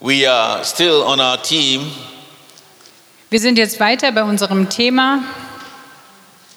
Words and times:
We 0.00 0.26
are 0.26 0.64
still 0.64 1.02
on 1.02 1.20
our 1.20 1.36
team, 1.42 1.92
Wir 3.28 3.38
sind 3.38 3.58
jetzt 3.58 3.78
weiter 3.78 4.10
bei 4.12 4.24
unserem 4.24 4.68
Thema 4.70 5.22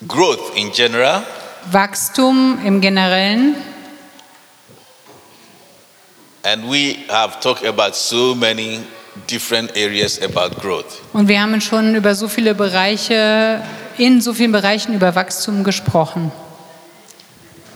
growth 0.07 0.55
in 0.55 0.71
general. 0.71 1.23
Wachstum 1.71 2.57
im 2.65 2.79
Generellen. 2.79 3.55
And 6.43 6.69
we 6.69 6.97
have 7.09 7.41
talked 7.41 7.65
about 7.65 7.95
so 7.95 8.33
many 8.33 8.79
different 9.29 9.75
areas 9.75 10.19
about 10.21 10.59
growth. 10.61 11.01
Und 11.11 11.27
wir 11.27 11.41
haben 11.41 11.59
schon 11.61 11.95
über 11.95 12.15
so 12.15 12.27
viele 12.29 12.55
Bereiche, 12.55 13.61
in 13.97 14.21
so 14.21 14.33
vielen 14.33 14.51
Bereichen 14.53 14.95
über 14.95 15.15
Wachstum 15.15 15.63
gesprochen. 15.63 16.31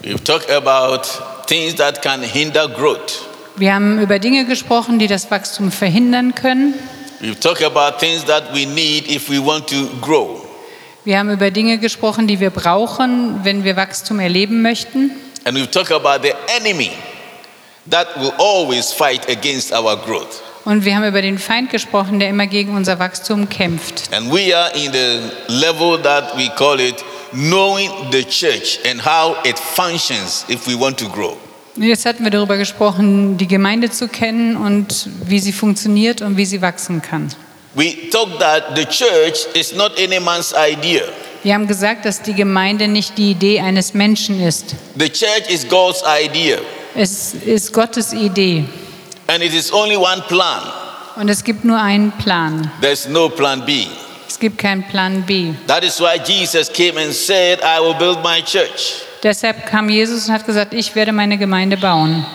We've 0.02 0.24
talked 0.24 0.50
about 0.50 1.04
things 1.46 1.76
that 1.76 2.02
can 2.02 2.24
hinder 2.24 2.68
growth. 2.70 3.27
Wir 3.58 3.74
haben 3.74 4.00
über 4.00 4.20
Dinge 4.20 4.46
gesprochen, 4.46 5.00
die 5.00 5.08
das 5.08 5.32
Wachstum 5.32 5.72
verhindern 5.72 6.36
können. 6.36 6.76
We've 7.20 7.40
talked 7.40 7.64
about 7.64 7.98
things 7.98 8.24
that 8.26 8.54
we 8.54 8.68
need 8.68 9.10
if 9.10 9.32
we 9.32 9.44
want 9.44 9.68
to 9.68 9.88
grow. 10.00 10.46
Wir 11.04 11.18
haben 11.18 11.32
über 11.32 11.50
Dinge 11.50 11.80
gesprochen, 11.80 12.28
die 12.28 12.40
wir 12.40 12.52
brauchen, 12.52 13.40
wenn 13.44 13.64
wir 13.64 13.76
Wachstum 13.76 14.20
erleben 14.20 14.62
möchten. 14.62 15.10
And 15.44 15.58
we've 15.58 15.72
talked 15.72 15.92
about 15.92 16.22
the 16.22 16.34
enemy 16.56 16.92
that 17.90 18.08
will 18.20 18.34
always 18.38 18.92
fight 18.92 19.28
against 19.28 19.72
our 19.72 19.98
growth. 19.98 20.44
Und 20.66 20.86
wir 20.86 20.96
haben 20.96 21.08
über 21.08 21.24
den 21.24 21.40
Feind 21.40 21.72
gesprochen, 21.72 22.20
der 22.20 22.30
immer 22.30 22.46
gegen 22.46 22.76
unser 22.76 23.00
Wachstum 23.00 23.50
kämpft. 23.50 24.14
And 24.14 24.32
we 24.32 24.56
are 24.56 24.70
in 24.76 24.92
the 24.92 25.32
level 25.48 26.00
that 26.04 26.38
we 26.38 26.48
call 26.50 26.80
it 26.80 27.04
knowing 27.32 27.90
the 28.12 28.24
church 28.24 28.78
and 28.88 29.04
how 29.04 29.36
it 29.44 29.58
functions 29.58 30.46
if 30.48 30.68
we 30.68 30.80
want 30.80 31.00
to 31.00 31.10
grow. 31.10 31.36
Jetzt 31.80 32.06
hatten 32.06 32.24
wir 32.24 32.32
darüber 32.32 32.58
gesprochen, 32.58 33.38
die 33.38 33.48
Gemeinde 33.48 33.92
zu 33.92 34.08
kennen 34.08 34.58
und 34.58 35.10
wie 35.26 35.40
sie 35.40 35.52
funktioniert 35.52 36.22
und 36.22 36.36
wie 36.36 36.46
sie 36.46 36.62
wachsen 36.62 37.02
kann. 37.02 37.32
We 37.76 38.10
talked 38.10 38.40
that 38.40 38.76
the 38.76 38.86
church 38.86 39.46
is 39.54 39.74
not 39.74 39.92
any 40.00 40.20
man's 40.20 40.54
idea. 40.54 41.04
Wir 41.44 41.54
haben 41.54 41.68
gesagt, 41.68 42.06
dass 42.06 42.24
die 42.24 42.34
Gemeinde 42.34 42.88
nicht 42.88 43.18
die 43.18 43.32
Idee 43.32 43.60
eines 43.60 43.94
Menschen 43.94 44.42
ist. 44.42 44.76
The 44.98 45.10
church 45.10 45.50
is 45.50 45.68
God's 45.68 46.02
idea. 46.08 46.58
Es 46.96 47.36
ist 47.36 47.72
Gottes 47.72 48.12
Idee. 48.12 48.66
And 49.28 49.44
it 49.44 49.54
is 49.54 49.72
only 49.72 49.96
one 49.98 50.24
plan. 50.28 50.64
Und 51.16 51.30
es 51.30 51.44
gibt 51.44 51.64
nur 51.64 51.80
einen 51.80 52.12
Plan. 52.14 52.72
There's 52.82 53.08
no 53.08 53.30
plan 53.30 53.64
B. 53.66 53.86
Es 54.28 54.40
gibt 54.40 54.58
keinen 54.58 54.84
Plan 54.88 55.24
B. 55.24 55.54
That 55.68 55.84
is 55.84 56.00
why 56.00 56.20
Jesus 56.26 56.72
came 56.72 57.00
and 57.00 57.14
said, 57.14 57.60
I 57.62 57.80
will 57.80 57.94
build 57.94 58.24
my 58.24 58.42
church, 58.42 59.04
Deshalb 59.24 59.66
kam 59.66 59.90
Jesus 59.90 60.28
und 60.28 60.34
hat 60.34 60.46
gesagt, 60.46 60.74
ich 60.74 60.96
werde 60.96 61.12
meine 61.12 61.38
Gemeinde 61.38 61.78
bauen. 61.78 62.26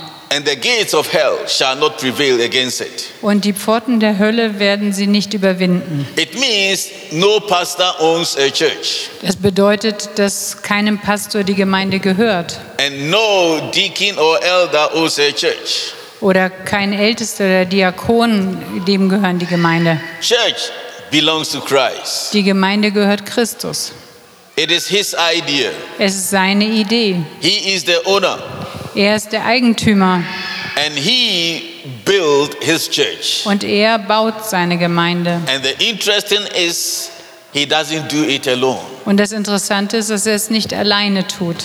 Und 3.20 3.44
die 3.44 3.52
Pforten 3.52 4.00
der 4.00 4.18
Hölle 4.18 4.58
werden 4.58 4.92
sie 4.92 5.06
nicht 5.06 5.34
überwinden. 5.34 6.08
It 6.16 6.38
means 6.40 6.88
no 7.10 7.38
pastor 7.40 7.94
owns 8.00 8.36
a 8.38 8.48
church, 8.48 9.10
Das 9.20 9.36
bedeutet, 9.36 10.10
dass 10.16 10.62
keinem 10.62 10.98
Pastor 10.98 11.44
die 11.44 11.54
Gemeinde 11.54 11.98
gehört. 11.98 12.58
and 12.80 13.10
no 13.10 13.70
deacon 13.74 14.18
or 14.18 14.42
elder 14.42 14.94
owns 14.94 15.18
a 15.18 15.30
church. 15.32 15.92
Oder 16.22 16.48
kein 16.50 16.92
Ältester 16.92 17.44
oder 17.44 17.64
Diakon, 17.66 18.84
dem 18.86 19.08
gehören 19.08 19.38
die 19.38 19.46
Gemeinde. 19.46 20.00
Church 20.20 20.70
belongs 21.10 21.50
to 21.50 21.60
Christ. 21.60 22.32
Die 22.32 22.42
Gemeinde 22.42 22.90
gehört 22.90 23.26
Christus. 23.26 23.92
It 24.56 24.70
is 24.70 24.86
his 24.86 25.14
idea. 25.14 25.70
Es 25.98 26.14
ist 26.14 26.30
seine 26.30 26.64
Idee. 26.66 27.16
He 27.40 27.74
is 27.74 27.84
the 27.86 27.96
owner, 28.04 28.38
Er 28.94 29.16
ist 29.16 29.32
der 29.32 29.44
Eigentümer 29.46 30.22
and 30.76 30.94
he 30.96 31.62
built 32.04 32.56
his 32.62 32.88
church. 32.90 33.42
und 33.46 33.64
er 33.64 33.98
baut 33.98 34.44
seine 34.44 34.76
Gemeinde. 34.76 35.40
And 35.52 35.64
the 35.64 35.88
interesting 35.88 36.40
is 36.54 37.10
he 37.52 37.64
doesn't 37.64 38.08
do 38.10 38.24
it 38.24 38.46
alone. 38.46 38.80
Und 39.06 39.16
das 39.18 39.32
Interessante 39.32 39.96
ist, 39.96 40.10
dass 40.10 40.26
er 40.26 40.34
es 40.34 40.50
nicht 40.50 40.74
alleine 40.74 41.26
tut. 41.26 41.56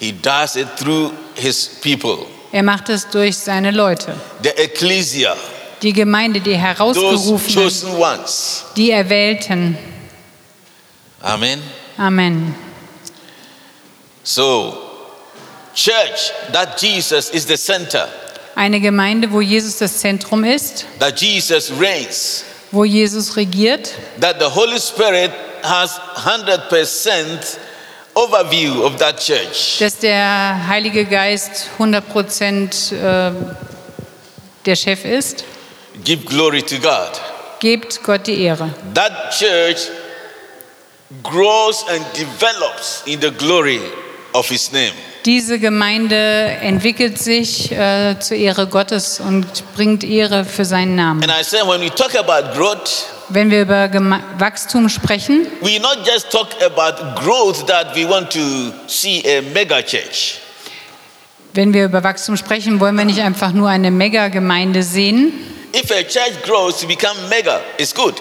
He 0.00 0.12
does 0.12 0.56
it 0.56 0.66
through 0.76 1.12
his 1.34 1.70
people, 1.82 2.26
Er 2.52 2.64
macht 2.64 2.88
es 2.88 3.08
durch 3.08 3.36
seine 3.38 3.70
Leute. 3.70 4.14
the 4.42 4.48
ecclesia, 4.56 5.36
Die 5.82 5.92
Gemeinde, 5.92 6.40
die 6.40 6.50
those 6.50 6.60
Herausgerufenen, 6.62 7.54
chosen 7.64 7.96
ones. 7.96 8.64
die 8.76 8.90
Erwählten. 8.90 9.78
Amen. 11.22 11.60
Amen. 11.98 12.54
So, 14.24 14.74
church, 15.74 16.30
that 16.52 16.78
Jesus 16.80 17.30
is 17.30 17.46
the 17.46 17.56
center, 17.56 18.08
Eine 18.54 18.80
Gemeinde, 18.80 19.30
wo 19.30 19.40
Jesus 19.40 19.78
das 19.78 19.98
Zentrum 19.98 20.44
ist, 20.44 20.84
that 20.98 21.20
Jesus 21.20 21.70
reigns, 21.78 22.44
wo 22.70 22.84
Jesus 22.84 23.36
regiert, 23.36 23.90
that 24.20 24.38
the 24.38 24.48
Holy 24.48 24.78
Spirit 24.78 25.30
has 25.62 25.98
100% 26.16 27.58
overview 28.14 28.82
of 28.84 28.96
that 28.98 29.18
church. 29.20 29.78
dass 29.78 29.98
der 29.98 30.66
Heilige 30.68 31.04
Geist 31.04 31.68
100 31.78 32.08
Prozent 32.08 32.92
äh, 32.92 33.30
der 34.66 34.76
Chef 34.76 35.04
ist. 35.04 35.44
Give 36.04 36.24
glory 36.24 36.62
to 36.62 36.76
God. 36.78 37.20
Gebt 37.60 38.02
Gott 38.02 38.26
die 38.26 38.42
Ehre. 38.42 38.70
That 38.94 39.32
church 39.38 39.88
grows 41.22 41.84
and 41.88 42.04
develops 42.14 43.02
in 43.06 43.20
the 43.20 43.30
glory 43.30 43.80
of 44.32 44.48
His 44.48 44.72
name. 44.72 44.92
Diese 45.26 45.58
Gemeinde 45.58 46.16
entwickelt 46.16 47.18
sich 47.18 47.70
äh, 47.72 48.18
zur 48.20 48.38
Ehre 48.38 48.66
Gottes 48.66 49.20
und 49.20 49.46
bringt 49.74 50.02
Ehre 50.02 50.46
für 50.46 50.64
seinen 50.64 50.96
Namen. 50.96 51.22
And 51.22 51.30
I 51.30 51.44
said, 51.44 51.66
when 51.66 51.80
we 51.80 51.90
talk 51.90 52.14
about 52.14 52.54
growth, 52.56 53.06
Wenn 53.28 53.50
wir 53.50 53.62
über 53.62 53.88
Geme 53.88 54.20
Wachstum 54.38 54.88
sprechen, 54.88 55.46
we 55.60 55.78
not 55.78 55.98
just 56.06 56.30
talk 56.30 56.48
about 56.64 57.20
growth 57.20 57.66
that 57.66 57.94
we 57.94 58.08
want 58.08 58.30
to 58.32 58.72
see 58.88 59.22
a 59.26 59.42
mega 59.54 59.82
church. 59.82 60.38
wenn 61.52 61.74
wir 61.74 61.84
über 61.84 62.02
Wachstum 62.02 62.36
sprechen, 62.36 62.80
wollen 62.80 62.96
wir 62.96 63.04
nicht 63.04 63.20
einfach 63.20 63.52
nur 63.52 63.68
eine 63.68 63.90
Mega-Gemeinde 63.90 64.82
sehen. 64.82 65.32
If 65.74 65.90
a 65.90 66.02
church 66.02 66.42
grows 66.44 66.80
to 66.80 66.86
become 66.86 67.14
mega, 67.28 67.60
it's 67.78 67.94
good. 67.94 68.14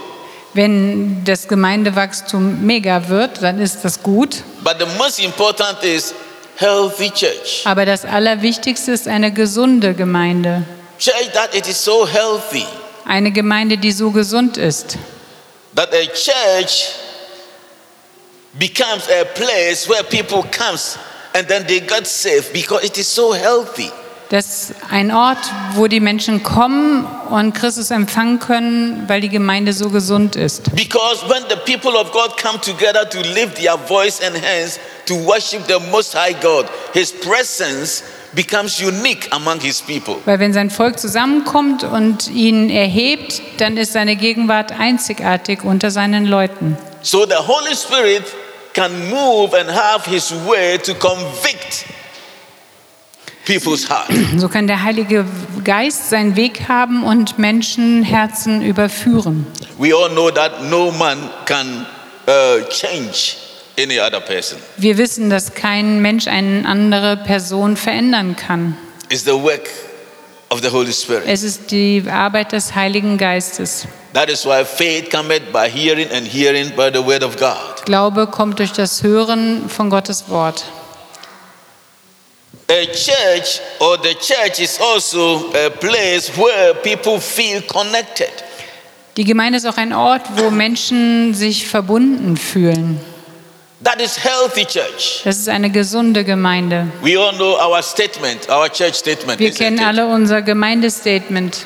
Wenn 0.53 1.23
das 1.25 1.47
Gemeindewachstum 1.47 2.65
mega 2.65 3.07
wird, 3.07 3.41
dann 3.43 3.59
ist 3.61 3.83
das 3.85 4.01
gut. 4.01 4.37
But 4.63 4.77
the 4.79 4.85
most 4.97 5.19
important 5.19 5.83
is 5.83 6.13
healthy 6.57 7.11
church. 7.11 7.61
Aber 7.65 7.85
das 7.85 8.03
Allerwichtigste 8.05 8.91
ist 8.91 9.07
eine 9.07 9.31
gesunde 9.31 9.93
Gemeinde. 9.93 10.63
Church 10.97 11.31
that 11.33 11.53
it 11.55 11.67
is 11.67 11.83
so 11.83 12.07
healthy 12.07 12.65
Eine 13.05 13.31
Gemeinde, 13.31 13.77
die 13.77 13.91
so 13.91 14.11
gesund 14.11 14.57
ist. 14.57 14.97
that 15.75 15.93
a 15.93 16.05
church 16.07 16.89
becomes 18.57 19.07
a 19.09 19.23
place 19.35 19.87
where 19.87 20.03
people 20.03 20.43
comes 20.51 20.97
and 21.35 21.47
then 21.47 21.65
they 21.67 21.79
get 21.79 22.07
saved 22.07 22.51
because 22.53 22.83
it 22.83 22.97
is 22.97 23.07
so 23.07 23.31
healthy. 23.33 23.91
Das 24.29 24.45
ist 24.45 24.75
ein 24.91 25.11
Ort, 25.11 25.39
wo 25.73 25.87
die 25.87 25.99
Menschen 25.99 26.43
kommen 26.43 27.03
und 27.31 27.53
Christus 27.53 27.89
empfangen 27.89 28.37
können, 28.37 29.05
weil 29.07 29.21
die 29.21 29.29
Gemeinde 29.29 29.73
so 29.73 29.89
gesund 29.89 30.35
ist. 30.35 30.75
Because 30.75 31.27
when 31.27 31.43
the 31.49 31.55
people 31.65 31.99
of 31.99 32.11
God 32.11 32.37
come 32.37 32.61
together 32.61 33.09
to 33.09 33.21
lift 33.33 33.55
their 33.55 33.75
voice 33.75 34.21
and 34.21 34.35
hands 34.35 34.79
to 35.07 35.15
worship 35.15 35.67
the 35.67 35.79
Most 35.89 36.13
High 36.13 36.35
God, 36.39 36.67
His 36.93 37.11
presence 37.11 38.03
becomes 38.33 38.79
unique 38.79 39.27
among 39.31 39.61
His 39.61 39.81
people. 39.81 40.17
Weil 40.25 40.37
wenn 40.39 40.53
sein 40.53 40.69
Volk 40.69 40.99
zusammenkommt 40.99 41.83
und 41.83 42.29
ihn 42.29 42.69
erhebt, 42.69 43.41
dann 43.57 43.77
ist 43.77 43.93
seine 43.93 44.15
Gegenwart 44.15 44.71
einzigartig 44.79 45.63
unter 45.63 45.89
seinen 45.89 46.27
Leuten. 46.27 46.77
So 47.01 47.25
the 47.25 47.33
Holy 47.33 47.75
Spirit 47.75 48.25
can 48.73 49.09
move 49.09 49.59
and 49.59 49.71
have 49.71 50.07
His 50.07 50.31
way 50.45 50.77
to 50.77 50.93
convict 50.93 51.85
people's 53.49 53.89
heart. 53.89 54.09
So 54.37 54.47
kann 54.47 54.67
der 54.67 54.83
Heilige 54.83 55.25
Geist 55.63 56.09
seinen 56.09 56.35
Weg 56.35 56.67
haben 56.67 57.03
und 57.03 57.39
Menschenherzen 57.39 58.61
überführen. 58.61 59.47
We 59.77 59.95
all 59.95 60.09
know 60.09 60.29
that 60.29 60.69
no 60.69 60.91
man 60.91 61.17
can 61.45 61.85
uh, 62.27 62.63
change 62.69 63.37
any 63.81 63.99
other 63.99 64.19
person. 64.19 64.59
Wir 64.77 64.97
wissen, 64.97 65.29
dass 65.29 65.53
kein 65.53 66.01
Mensch 66.01 66.27
eine 66.27 66.67
andere 66.67 67.17
Person 67.17 67.75
verändern 67.75 68.35
kann. 68.35 68.77
It's 69.09 69.23
the 69.23 69.31
work 69.31 69.67
of 70.49 70.61
the 70.61 70.69
Holy 70.69 70.93
Spirit. 70.93 71.23
Es 71.25 71.43
ist 71.43 71.71
die 71.71 72.03
Arbeit 72.09 72.51
des 72.51 72.75
Heiligen 72.75 73.17
Geistes. 73.17 73.87
That 74.13 74.29
is 74.29 74.45
why 74.45 74.63
faith 74.65 75.09
cometh 75.11 75.51
by 75.51 75.69
hearing 75.69 76.09
and 76.11 76.27
hearing 76.27 76.71
by 76.75 76.89
the 76.93 77.03
word 77.03 77.23
of 77.23 77.37
God. 77.37 77.85
Glaube 77.85 78.27
kommt 78.27 78.59
durch 78.59 78.73
das 78.73 79.03
Hören 79.03 79.69
von 79.69 79.89
Gottes 79.89 80.29
Wort. 80.29 80.65
A 82.69 82.85
church 82.85 83.59
or 83.79 83.97
the 83.97 84.13
church 84.13 84.59
is 84.59 84.79
also 84.79 85.51
a 85.53 85.69
place 85.69 86.29
where 86.37 86.75
people 86.75 87.19
feel 87.19 87.61
connected. 87.63 88.31
Die 89.17 89.23
Gemeinde 89.23 89.57
ist 89.57 89.65
auch 89.65 89.77
ein 89.77 89.91
Ort, 89.91 90.21
wo 90.35 90.51
Menschen 90.51 91.33
sich 91.33 91.67
verbunden 91.67 92.37
fühlen. 92.37 92.99
That 93.83 93.99
is 94.01 94.17
healthy 94.23 94.65
church. 94.65 95.21
Das 95.23 95.37
ist 95.37 95.49
eine 95.49 95.69
gesunde 95.69 96.23
Gemeinde. 96.23 96.87
We 97.01 97.19
all 97.19 97.33
know 97.35 97.57
our 97.57 97.81
statement, 97.81 98.47
our 98.49 98.69
church 98.69 98.95
statement. 98.95 99.39
Wir 99.39 99.51
kennen 99.51 99.79
alle 99.79 100.05
unser 100.05 100.41
Gemeindestatement. 100.41 101.65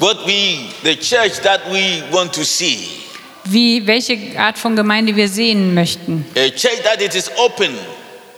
what 0.00 0.26
we, 0.26 0.70
the 0.82 0.96
church 0.96 1.40
that 1.42 1.60
we 1.70 2.02
want 2.10 2.32
to 2.32 2.44
see. 2.44 2.88
wie, 3.44 3.86
welche 3.86 4.16
Art 4.38 4.58
von 4.58 4.74
Gemeinde 4.76 5.14
wir 5.16 5.28
sehen 5.28 5.74
möchten. 5.74 6.24
A 6.36 6.48
church 6.50 6.82
that 6.82 7.02
it 7.02 7.14
is 7.14 7.30
open 7.36 7.70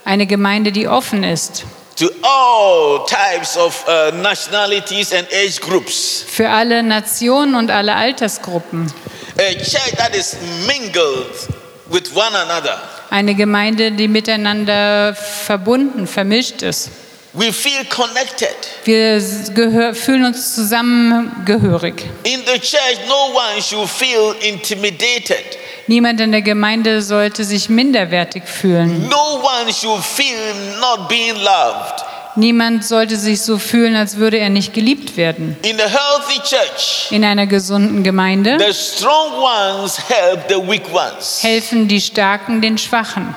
Eine 0.04 0.26
Gemeinde, 0.26 0.72
die 0.72 0.88
offen 0.88 1.24
ist 1.24 1.64
to 1.96 2.08
all 2.22 3.06
types 3.06 3.56
of 3.56 3.84
uh, 3.86 4.10
nationalities 4.16 5.12
and 5.12 5.26
age 5.32 5.60
groups. 5.60 6.24
für 6.26 6.48
alle 6.48 6.82
Nationen 6.82 7.54
und 7.54 7.70
alle 7.70 7.94
Altersgruppen. 7.94 8.92
A 9.38 9.54
church 9.54 9.92
that 9.96 10.14
is 10.14 10.36
mingled 10.66 11.48
with 11.90 12.14
one 12.14 12.34
another. 12.34 12.80
Eine 13.10 13.34
Gemeinde, 13.34 13.92
die 13.92 14.08
miteinander 14.08 15.14
verbunden, 15.14 16.06
vermischt 16.06 16.62
ist. 16.62 16.90
We 17.34 17.50
feel 17.52 17.84
connected. 17.86 18.54
Wir 18.84 19.94
fühlen 19.94 20.26
uns 20.26 20.54
zusammengehörig. 20.54 21.94
In 22.24 22.40
the 22.44 22.58
church, 22.58 22.98
no 23.08 23.32
one 23.34 23.62
should 23.62 23.88
feel 23.88 24.34
intimidated. 24.42 25.56
Niemand 25.88 26.20
in 26.20 26.30
der 26.32 26.42
Gemeinde 26.42 27.02
sollte 27.02 27.44
sich 27.44 27.68
minderwertig 27.68 28.44
fühlen. 28.44 29.08
No 29.08 29.42
one 29.42 29.72
should 29.72 30.02
feel 30.02 30.38
not 30.80 31.08
being 31.08 31.34
loved. 31.36 32.04
Niemand 32.34 32.82
sollte 32.84 33.16
sich 33.16 33.42
so 33.42 33.58
fühlen, 33.58 33.94
als 33.94 34.16
würde 34.16 34.38
er 34.38 34.48
nicht 34.48 34.72
geliebt 34.72 35.16
werden. 35.18 35.54
In 35.62 35.78
a 35.80 35.84
healthy 35.84 36.40
church, 36.40 37.08
In 37.10 37.24
einer 37.24 37.46
gesunden 37.46 38.02
Gemeinde 38.02 38.56
the 38.58 38.72
strong 38.72 39.32
ones 39.42 39.98
help 40.08 40.48
the 40.48 40.56
weak 40.56 40.84
ones. 40.94 41.42
helfen 41.42 41.88
die 41.88 42.00
Starken 42.00 42.62
den 42.62 42.78
Schwachen. 42.78 43.34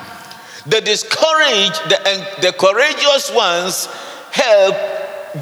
The 0.69 0.81
discouraged, 0.81 1.81
the, 1.89 1.95
and 2.09 2.24
the 2.41 2.51
courageous 2.53 3.31
ones 3.36 3.89
help 4.31 4.75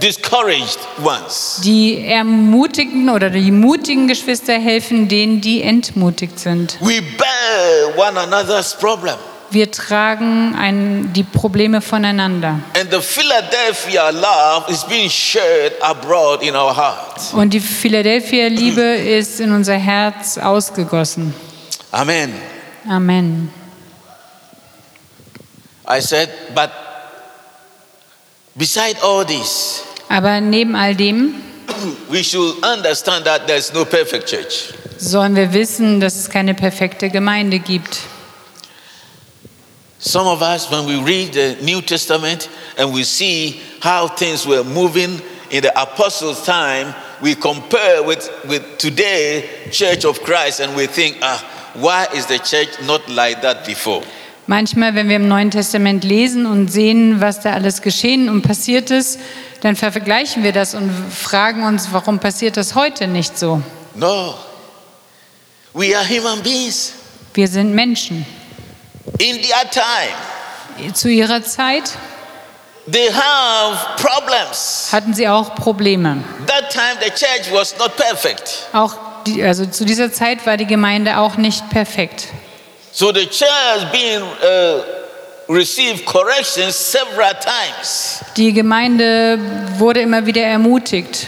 discouraged 0.02 0.80
ones. 1.04 1.62
Die 1.64 2.06
ermutigten 2.06 3.10
oder 3.10 3.30
die 3.30 3.52
mutigen 3.52 4.08
Geschwister 4.08 4.54
helfen 4.54 5.08
denen, 5.08 5.42
die 5.42 5.62
entmutigt 5.62 6.40
sind. 6.40 6.78
We 6.82 7.02
bear 7.02 7.98
one 7.98 8.20
another's 8.20 8.76
problem. 8.76 9.16
Wir 9.52 9.70
tragen 9.70 10.56
ein, 10.56 11.14
die 11.14 11.22
Probleme 11.22 11.80
voneinander. 11.80 12.60
And 12.76 12.92
the 12.92 13.02
Philadelphia 13.02 14.10
love 14.10 14.72
is 14.72 14.84
being 14.84 15.10
shared 15.10 15.74
abroad 15.82 16.42
in 16.42 16.56
our 16.56 16.76
hearts. 16.76 17.34
Und 17.34 17.54
die 17.54 17.60
Philadelphia-Liebe 17.60 18.82
ist 18.82 19.40
in 19.40 19.52
unser 19.52 19.76
Herz 19.76 20.40
ausgegossen. 20.40 21.36
Amen. 21.92 22.34
Amen. 22.90 23.52
I 25.88 26.00
said, 26.02 26.30
but 26.56 26.72
beside 28.56 28.98
all 29.04 29.26
this, 29.26 29.84
Aber 30.10 30.42
neben 30.42 30.76
all 30.76 30.94
dem 30.94 31.42
we 32.10 32.22
should 32.24 32.64
understand 32.64 33.26
that 33.26 33.48
there's 33.48 33.74
no 33.74 33.86
perfect 33.86 34.28
church. 34.28 34.74
sollen 35.00 35.36
wir 35.36 35.52
wissen, 35.54 36.00
dass 36.00 36.16
es 36.16 36.30
keine 36.30 36.54
perfekte 36.54 37.10
Gemeinde 37.10 37.60
gibt. 37.60 38.00
Some 40.00 40.28
of 40.28 40.42
us, 40.42 40.70
when 40.70 40.86
we 40.86 40.98
read 41.02 41.32
the 41.34 41.56
New 41.62 41.82
Testament 41.82 42.50
and 42.78 42.94
we 42.94 43.04
see 43.06 43.62
how 43.82 44.08
things 44.08 44.46
were 44.46 44.64
moving 44.64 45.22
in 45.50 45.64
the 45.64 45.72
apostles' 45.82 46.44
time, 46.46 46.94
we 47.22 47.36
compare 47.36 48.04
with, 48.04 48.30
with 48.46 48.78
today 48.78 49.48
Church 49.72 50.04
of 50.04 50.22
Christ 50.22 50.60
and 50.60 50.76
we 50.76 50.88
think, 50.88 51.18
ah, 51.22 51.40
why 51.76 52.06
is 52.14 52.26
the 52.26 52.38
church 52.40 52.68
not 52.86 53.08
like 53.10 53.42
that 53.44 53.66
before? 53.66 54.04
Manchmal, 54.46 54.94
wenn 54.96 55.08
wir 55.08 55.16
im 55.16 55.28
Neuen 55.28 55.52
Testament 55.52 56.04
lesen 56.04 56.46
und 56.46 56.70
sehen, 56.70 57.22
was 57.22 57.40
da 57.40 57.54
alles 57.54 57.82
geschehen 57.82 58.28
und 58.30 58.42
passiert 58.42 58.92
ist, 58.92 59.20
dann 59.62 59.76
vergleichen 59.78 60.44
wir 60.44 60.52
das 60.52 60.76
und 60.76 60.92
fragen 61.12 61.64
uns, 61.64 61.90
warum 61.92 62.20
passiert 62.20 62.58
das 62.58 62.76
heute 62.76 63.08
nicht 63.08 63.40
so? 63.40 63.62
No. 63.96 64.36
We 65.74 65.98
are 65.98 66.06
human 66.08 66.42
beings. 66.44 66.94
Wir 67.34 67.48
sind 67.48 67.74
Menschen. 67.74 68.26
In 69.20 69.38
their 69.42 69.70
time, 69.72 70.94
Zu 70.94 71.10
ihrer 71.10 71.42
Zeit 71.44 71.84
they 72.92 73.10
have 73.12 73.78
problems. 73.96 74.90
hatten 74.92 75.14
sie 75.14 75.28
auch 75.30 75.56
Probleme. 75.56 76.22
That 76.48 76.70
time 76.70 76.98
the 77.02 77.10
church 77.12 77.52
was 77.52 77.78
not 77.78 77.96
perfect. 77.96 78.68
Auch 78.74 78.96
die, 79.26 79.42
also 79.42 79.66
zu 79.66 79.86
dieser 79.86 80.12
Zeit 80.12 80.46
war 80.46 80.58
die 80.58 80.66
Gemeinde 80.68 81.18
auch 81.18 81.38
nicht 81.38 81.70
perfekt. 81.70 82.28
So 82.96 83.12
the 83.12 83.26
church 83.26 83.50
uh, 84.44 84.84
corrections 86.06 86.76
several 86.76 87.34
times. 87.34 88.22
Die 88.38 88.54
Gemeinde 88.54 89.40
wurde 89.80 90.02
immer 90.02 90.24
wieder 90.28 90.44
ermutigt. 90.44 91.28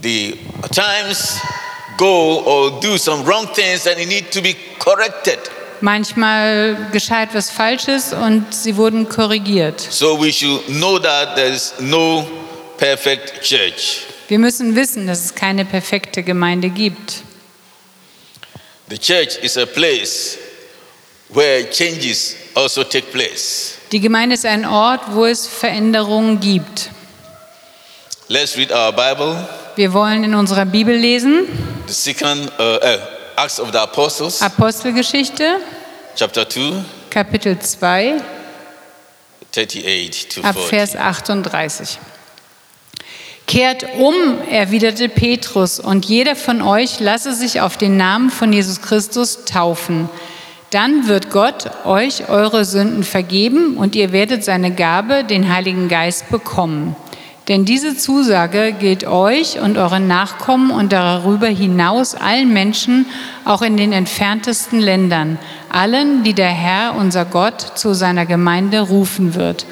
The 0.00 0.38
times 0.72 1.38
go 1.98 2.42
or 2.46 2.80
do 2.80 2.96
some 2.96 3.26
wrong 3.26 3.46
things 3.52 3.86
and 3.86 3.98
it 3.98 4.08
need 4.08 4.30
to 4.32 4.40
be 4.40 4.56
corrected. 4.78 5.38
Manchmal 5.82 6.88
geschah 6.90 7.24
etwas 7.24 7.50
Falsches 7.50 8.14
und 8.14 8.54
sie 8.54 8.74
wurden 8.74 9.06
korrigiert. 9.06 9.80
So 9.80 10.18
we 10.18 10.32
should 10.32 10.66
know 10.68 10.98
that 10.98 11.36
there 11.36 11.52
is 11.52 11.74
no 11.78 12.26
perfect 12.78 13.42
church. 13.42 14.06
Wir 14.28 14.38
müssen 14.38 14.74
wissen, 14.74 15.06
dass 15.06 15.26
es 15.26 15.34
keine 15.34 15.66
perfekte 15.66 16.22
Gemeinde 16.22 16.70
gibt. 16.70 17.27
The 18.88 18.98
church 18.98 19.36
is 19.42 19.56
a 19.58 19.66
place 19.66 20.38
where 21.28 21.64
changes 21.70 22.36
also 22.54 22.84
take 22.84 23.12
place. 23.12 23.74
Die 23.92 24.00
Gemeinde 24.00 24.34
ist 24.34 24.46
ein 24.46 24.64
Ort, 24.64 25.02
wo 25.12 25.26
es 25.26 25.46
Veränderungen 25.46 26.40
gibt. 26.40 26.90
Let's 28.28 28.56
read 28.56 28.72
our 28.72 28.92
Bible, 28.92 29.36
Wir 29.76 29.92
wollen 29.92 30.24
in 30.24 30.34
unserer 30.34 30.64
Bibel 30.66 30.94
lesen, 30.94 31.46
the 31.86 31.92
second 31.92 32.50
uh, 32.58 32.78
uh, 32.82 32.98
Acts 33.36 33.60
of 33.60 33.72
the 33.72 33.78
Apostles, 33.78 34.42
Apostelgeschichte, 34.42 35.60
chapter 36.16 36.48
2, 36.48 36.84
Kapitel 37.10 37.58
2, 37.58 38.20
38 39.52 40.30
to 40.30 40.42
ab 40.42 40.56
40. 40.56 40.70
Vers 40.70 40.96
38. 40.96 41.98
Kehrt 43.48 43.86
um, 43.98 44.14
erwiderte 44.50 45.08
Petrus, 45.08 45.80
und 45.80 46.04
jeder 46.04 46.36
von 46.36 46.60
euch 46.60 47.00
lasse 47.00 47.32
sich 47.32 47.62
auf 47.62 47.78
den 47.78 47.96
Namen 47.96 48.28
von 48.28 48.52
Jesus 48.52 48.82
Christus 48.82 49.46
taufen. 49.46 50.10
Dann 50.68 51.08
wird 51.08 51.30
Gott 51.30 51.70
euch 51.86 52.28
eure 52.28 52.66
Sünden 52.66 53.04
vergeben 53.04 53.78
und 53.78 53.96
ihr 53.96 54.12
werdet 54.12 54.44
seine 54.44 54.70
Gabe, 54.70 55.24
den 55.24 55.50
Heiligen 55.50 55.88
Geist, 55.88 56.28
bekommen. 56.28 56.94
Denn 57.48 57.64
diese 57.64 57.96
Zusage 57.96 58.74
gilt 58.78 59.06
euch 59.06 59.58
und 59.58 59.78
euren 59.78 60.06
Nachkommen 60.06 60.70
und 60.70 60.92
darüber 60.92 61.46
hinaus 61.46 62.14
allen 62.14 62.52
Menschen, 62.52 63.06
auch 63.46 63.62
in 63.62 63.78
den 63.78 63.94
entferntesten 63.94 64.78
Ländern, 64.78 65.38
allen, 65.70 66.22
die 66.22 66.34
der 66.34 66.50
Herr, 66.50 66.94
unser 66.96 67.24
Gott, 67.24 67.62
zu 67.78 67.94
seiner 67.94 68.26
Gemeinde 68.26 68.80
rufen 68.80 69.34
wird. 69.34 69.64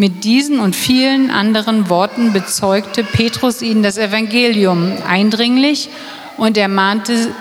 Mit 0.00 0.22
diesen 0.22 0.60
und 0.60 0.76
vielen 0.76 1.32
anderen 1.32 1.90
Worten 1.90 2.32
bezeugte 2.32 3.02
Petrus 3.02 3.62
ihnen 3.62 3.82
das 3.82 3.98
Evangelium 3.98 4.92
eindringlich 5.04 5.88
und 6.36 6.56
ermahnte, 6.56 7.34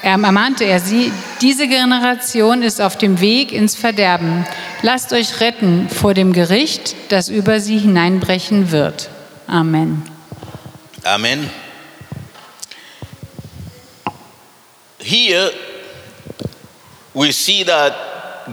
ermahnte 0.00 0.62
er 0.62 0.78
sie, 0.78 1.10
diese 1.40 1.66
Generation 1.66 2.62
ist 2.62 2.80
auf 2.80 2.96
dem 2.96 3.20
Weg 3.20 3.50
ins 3.50 3.74
Verderben. 3.74 4.46
Lasst 4.82 5.12
euch 5.12 5.40
retten 5.40 5.88
vor 5.88 6.14
dem 6.14 6.32
Gericht, 6.32 6.94
das 7.08 7.28
über 7.28 7.58
sie 7.58 7.78
hineinbrechen 7.78 8.70
wird. 8.70 9.10
Amen. 9.48 10.04
Amen. 11.02 11.50
Here 15.00 15.50
we 17.12 17.32
see 17.32 17.64
that 17.64 17.92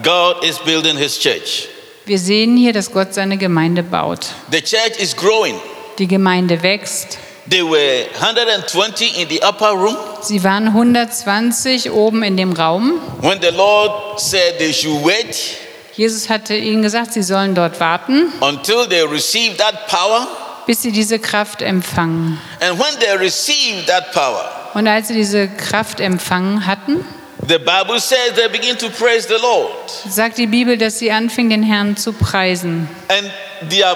God 0.02 0.44
is 0.44 0.58
building 0.58 0.98
his 0.98 1.20
church. 1.20 1.71
Wir 2.12 2.20
sehen 2.20 2.58
hier, 2.58 2.74
dass 2.74 2.92
Gott 2.92 3.14
seine 3.14 3.38
Gemeinde 3.38 3.84
baut. 3.84 4.26
The 4.52 4.60
church 4.62 5.00
is 5.00 5.16
growing. 5.16 5.56
Die 5.98 6.08
Gemeinde 6.08 6.62
wächst. 6.62 7.18
They 7.50 7.64
were 7.64 8.06
120 8.20 9.18
in 9.22 9.30
the 9.30 9.42
upper 9.42 9.70
room 9.72 9.96
Sie 10.22 10.44
waren 10.44 10.68
120 10.68 11.90
oben 11.90 12.22
in 12.24 12.36
dem 12.36 12.52
Raum. 12.52 13.00
when 13.22 13.40
the 13.42 13.52
Lord 13.56 14.20
said 14.20 14.58
they 14.58 14.74
should 14.74 15.02
wait 15.06 15.56
Jesus 15.96 16.30
hatte 16.30 16.54
ihnen 16.54 16.82
gesagt, 16.82 17.14
sie 17.14 17.24
sollen 17.24 17.56
dort 17.56 17.80
warten, 17.80 18.34
until 18.42 18.86
they 18.90 19.04
receive 19.04 19.56
that 19.56 19.88
power. 19.88 20.28
bis 20.68 20.82
sie 20.82 20.92
diese 20.92 21.18
Kraft 21.18 21.62
empfangen. 21.62 22.42
And 22.60 22.78
when 22.78 23.00
they 23.00 23.16
receive 23.26 23.86
that 23.86 24.12
power, 24.12 24.52
Und 24.74 24.86
als 24.86 25.08
sie 25.08 25.14
diese 25.14 25.48
Kraft 25.48 26.02
empfangen 26.02 26.66
hatten, 26.68 27.06
the 27.48 27.60
Bible 27.60 28.00
says 28.00 28.34
they 28.36 28.48
begin 28.48 28.78
to 28.78 28.90
praise 28.90 29.28
the 29.28 29.38
Lord. 29.42 29.72
sagt 30.10 30.38
die 30.38 30.48
Bibel, 30.48 30.78
dass 30.78 31.00
sie 31.00 31.12
anfingen, 31.12 31.50
den 31.50 31.64
Herrn 31.64 31.98
zu 31.98 32.14
preisen. 32.14 32.88
And 33.10 33.32
their 33.70 33.96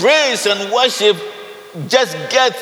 praise 0.00 0.46
and 0.50 0.70
worship 0.72 1.16
just 1.88 2.16
get 2.30 2.54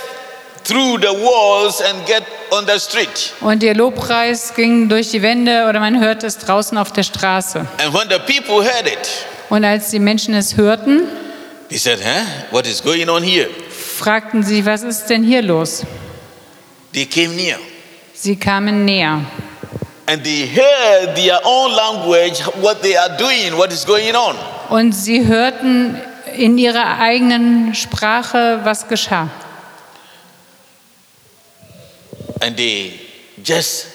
through 0.65 0.99
the 0.99 1.13
walls 1.23 1.81
and 1.81 2.07
get 2.07 2.23
on 2.51 2.67
the 2.67 2.79
street. 2.79 3.33
Und 3.41 3.63
ihr 3.63 3.75
Lobpreis 3.75 4.55
ging 4.55 4.89
durch 4.89 5.11
die 5.11 5.23
Wände 5.23 5.67
oder 5.69 5.81
man 5.81 6.01
hört 6.01 6.25
es 6.25 6.39
draußen 6.39 6.77
auf 6.79 6.93
der 6.93 7.03
Straße. 7.03 7.67
And 7.79 7.95
when 7.95 8.09
the 8.09 8.19
people 8.19 8.65
heard 8.65 8.87
it, 8.87 9.09
Und 9.51 9.65
als 9.65 9.91
die 9.91 9.99
Menschen 9.99 10.35
es 10.35 10.57
hörten, 10.57 11.03
they 11.69 11.79
said, 11.79 11.99
huh? 12.01 12.27
What 12.51 12.67
is 12.67 12.83
going 12.83 13.09
on 13.09 13.23
here? 13.23 13.49
fragten 13.71 14.43
sie, 14.43 14.65
was 14.67 14.83
ist 14.83 15.07
denn 15.07 15.23
hier 15.23 15.43
los? 15.43 15.85
They 16.93 17.07
came 17.07 17.35
near 17.35 17.59
Sie 18.15 18.37
kamen 18.37 18.85
näher 18.85 19.21
and 20.07 20.23
they 20.23 20.47
heard 20.47 21.17
their 21.17 21.39
own 21.45 21.73
language, 21.73 22.41
what 22.61 22.83
they 22.83 22.97
are 22.97 23.17
doing, 23.17 23.57
what 23.57 23.73
is 23.73 23.85
going 23.85 24.15
on. 24.15 24.37
und 24.71 24.93
sie 24.93 25.27
hörten 25.27 26.01
in 26.37 26.59
ihrer 26.59 26.99
eigenen 26.99 27.75
Sprache, 27.75 28.61
was 28.65 28.89
geschah. 28.89 29.29
And 32.41 32.57
they 32.57 33.01
just 33.43 33.87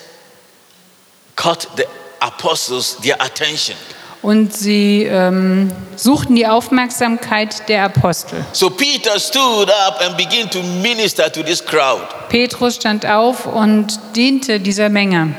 caught 1.36 1.68
the 1.76 1.86
apostles 2.20 2.98
their 2.98 3.22
attention. 3.22 3.76
Und 4.22 4.54
sie 4.54 5.04
ähm, 5.04 5.72
suchten 5.96 6.36
die 6.36 6.46
Aufmerksamkeit 6.46 7.70
der 7.70 7.86
Apostel. 7.86 8.44
So 8.52 8.70
Peter 8.70 9.18
stood 9.18 9.70
up 9.70 10.02
and 10.02 10.18
began 10.18 10.50
to 10.50 10.62
minister 10.82 11.32
to 11.32 11.42
this 11.42 11.64
crowd. 11.64 12.02
Petrus 12.28 12.76
stand 12.76 13.06
auf 13.06 13.46
und 13.46 13.98
diente 14.16 14.60
dieser 14.60 14.90
Menge. 14.90 15.36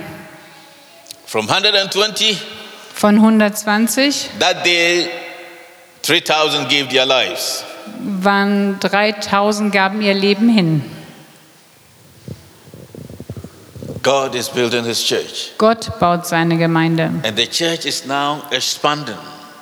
From 1.31 1.47
120, 1.47 2.37
Von 2.95 3.21
120 3.23 4.11
that 4.41 4.65
day, 4.65 5.09
3,000 6.03 6.69
gave 6.69 6.89
their 6.91 7.07
lives. 7.07 7.63
waren 8.21 8.81
3000 8.81 9.71
gaben 9.71 10.03
ihr 10.03 10.15
Leben 10.15 10.49
hin. 10.49 10.83
God 14.03 14.35
is 14.35 14.49
building 14.49 14.85
his 14.85 15.05
church. 15.05 15.53
Gott 15.57 16.01
baut 16.01 16.27
seine 16.27 16.59
Gemeinde 16.59 17.13
And 17.23 17.37
the 17.39 17.47
church 17.47 17.87
is 17.87 18.05
now 18.07 18.43
expanding. 18.51 19.15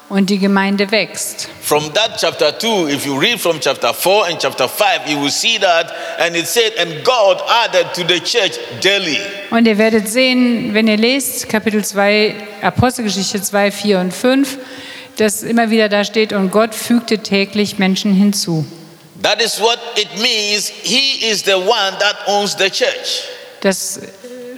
Und 0.08 0.30
die 0.30 0.38
Gemeinde 0.38 0.90
wächst. 0.90 1.48
From 1.60 1.92
that 1.92 2.18
chapter 2.18 2.58
2, 2.58 2.88
if 2.90 3.04
you 3.04 3.18
read 3.18 3.38
from 3.38 3.60
chapter 3.60 3.92
4 3.92 4.28
and 4.28 4.38
chapter 4.38 4.68
5, 4.68 5.06
you 5.06 5.20
will 5.20 5.30
see 5.30 5.58
that. 5.58 5.92
And 6.18 6.34
it 6.34 6.46
said, 6.46 6.72
And 6.78 7.04
God 7.04 7.42
added 7.46 7.92
to 7.94 8.02
the 8.02 8.20
church 8.20 8.58
daily. 8.82 9.18
Und 9.50 9.66
ihr 9.66 9.76
werdet 9.76 10.08
sehen, 10.08 10.72
wenn 10.72 10.88
ihr 10.88 10.96
lest, 10.96 11.48
Kapitel 11.48 11.84
2, 11.84 12.34
Apostelgeschichte 12.62 13.42
2, 13.42 13.70
4 13.70 13.98
und 14.00 14.14
5, 14.14 14.58
dass 15.16 15.42
immer 15.42 15.70
wieder 15.70 15.88
da 15.88 16.04
steht, 16.04 16.32
und 16.32 16.50
Gott 16.50 16.74
fügte 16.74 17.18
täglich 17.18 17.78
Menschen 17.78 18.14
hinzu. 18.14 18.64
That 19.22 19.42
is 19.42 19.60
what 19.60 19.78
it 19.96 20.08
means. 20.20 20.68
He 20.68 21.28
is 21.28 21.42
the 21.44 21.54
one 21.54 21.98
that 21.98 22.16
owns 22.26 22.56
the 22.56 22.70
church. 22.70 23.24
Das, 23.60 24.00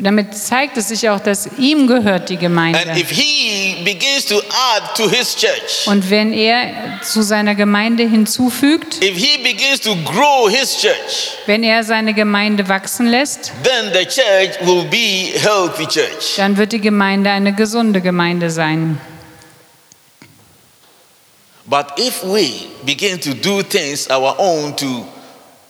damit 0.03 0.37
zeigt 0.37 0.77
es 0.77 0.89
sich 0.89 1.09
auch, 1.09 1.21
dass 1.21 1.49
ihm 1.59 1.87
gehört 1.87 2.29
die 2.29 2.37
Gemeinde. 2.37 2.79
And 2.79 2.99
if 2.99 3.11
he 3.11 3.77
begins 3.85 4.27
to 4.27 4.41
add 4.75 4.95
to 4.97 5.09
his 5.09 5.35
church, 5.37 5.87
Und 5.87 6.09
wenn 6.11 6.33
er 6.33 7.01
zu 7.03 7.23
seiner 7.23 7.55
Gemeinde 7.55 8.05
hinzufügt, 8.05 9.03
if 9.05 9.17
he 9.17 9.39
begins 9.43 9.81
to 9.81 9.95
grow 10.05 10.49
his 10.49 10.77
church, 10.79 11.37
wenn 11.47 11.63
er 11.63 11.85
seine 11.85 12.15
Gemeinde 12.15 12.69
wachsen 12.69 13.07
lässt, 13.07 13.53
then 13.63 13.93
the 13.93 14.05
church 14.07 14.59
will 14.67 14.85
be 14.85 15.39
healthy 15.39 15.87
church. 15.87 16.37
dann 16.37 16.57
wird 16.57 16.73
die 16.73 16.81
Gemeinde 16.81 17.31
eine 17.31 17.53
gesunde 17.55 18.01
Gemeinde 18.01 18.51
sein. 18.51 18.99
But 21.67 21.99
if 21.99 22.25
we 22.25 22.67
begin 22.85 23.21
to 23.21 23.33
do 23.35 23.63
things 23.63 24.09
our 24.11 24.35
own 24.39 24.75
to 24.77 25.07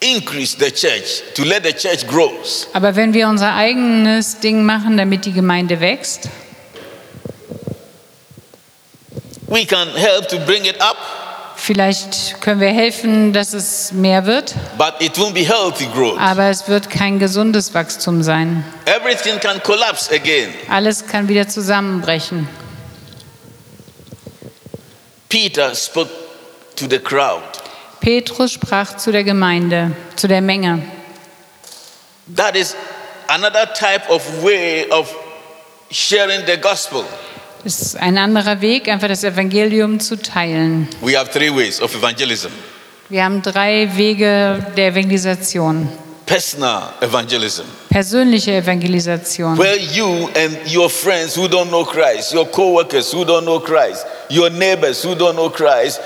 increase 0.02 0.56
the 0.58 0.70
church, 0.70 1.22
to 1.34 1.44
let 1.44 1.62
the 1.62 1.72
church 1.72 2.06
grow, 2.06 2.32
Aber 2.72 2.96
wenn 2.96 3.12
wir 3.12 3.28
unser 3.28 3.54
eigenes 3.54 4.40
Ding 4.40 4.64
machen, 4.64 4.96
damit 4.96 5.24
die 5.26 5.32
Gemeinde 5.32 5.80
wächst, 5.80 6.28
we 9.48 9.64
can 9.66 9.88
help 9.96 10.28
to 10.28 10.38
bring 10.46 10.64
it 10.64 10.80
up, 10.80 10.96
vielleicht 11.56 12.40
können 12.40 12.60
wir 12.60 12.68
helfen, 12.70 13.32
dass 13.34 13.52
es 13.52 13.92
mehr 13.92 14.24
wird, 14.24 14.54
but 14.78 14.94
it 15.00 15.18
won't 15.18 15.34
be 15.34 15.44
healthy 15.46 15.86
growth. 15.86 16.18
aber 16.18 16.44
es 16.48 16.66
wird 16.68 16.88
kein 16.88 17.18
gesundes 17.18 17.74
Wachstum 17.74 18.22
sein. 18.22 18.64
Everything 18.86 19.38
can 19.38 19.62
collapse 19.62 20.10
again. 20.14 20.48
Alles 20.70 21.06
kann 21.06 21.28
wieder 21.28 21.46
zusammenbrechen. 21.46 22.48
Peter 25.28 25.74
spoke 25.74 26.10
to 26.76 26.86
the 26.88 26.98
crowd. 26.98 27.42
Petrus 28.00 28.52
sprach 28.52 28.96
zu 28.96 29.12
der 29.12 29.24
Gemeinde, 29.24 29.92
zu 30.16 30.26
der 30.26 30.40
Menge. 30.40 30.82
That 32.36 32.56
is 32.56 32.74
another 33.28 33.66
type 33.74 34.08
of 34.08 34.22
way 34.42 34.86
of 34.90 35.12
sharing 35.90 36.46
the 36.46 36.56
gospel. 36.56 37.04
Es 37.64 37.80
ist 37.82 37.96
ein 37.96 38.16
anderer 38.16 38.60
Weg, 38.62 38.88
einfach 38.88 39.08
das 39.08 39.22
Evangelium 39.22 40.00
zu 40.00 40.16
teilen. 40.16 40.88
We 41.02 41.18
have 41.18 41.30
three 41.30 41.50
ways 41.54 41.80
of 41.82 41.94
evangelism 41.94 42.48
Wir 43.10 43.24
haben 43.24 43.42
drei 43.42 43.88
Wege 43.96 44.64
der 44.76 44.88
Evangelisation. 44.88 45.88
personal 46.24 46.92
evangelism, 47.00 47.64
Persönliche 47.90 48.52
Evangelisation. 48.54 49.58
where 49.58 49.76
you 49.76 50.28
and 50.36 50.56
your 50.72 50.88
friends 50.88 51.36
who 51.36 51.46
don't 51.48 51.68
know 51.68 51.84
Christ, 51.84 52.32
your 52.32 52.46
co 52.46 52.72
workers 52.72 53.12
who 53.12 53.24
don't 53.24 53.42
know 53.42 53.58
Christ, 53.60 54.06
your 54.30 54.48
neighbors 54.48 55.02
who 55.04 55.14
don't 55.16 55.34
know 55.34 55.50
Christ, 55.50 56.00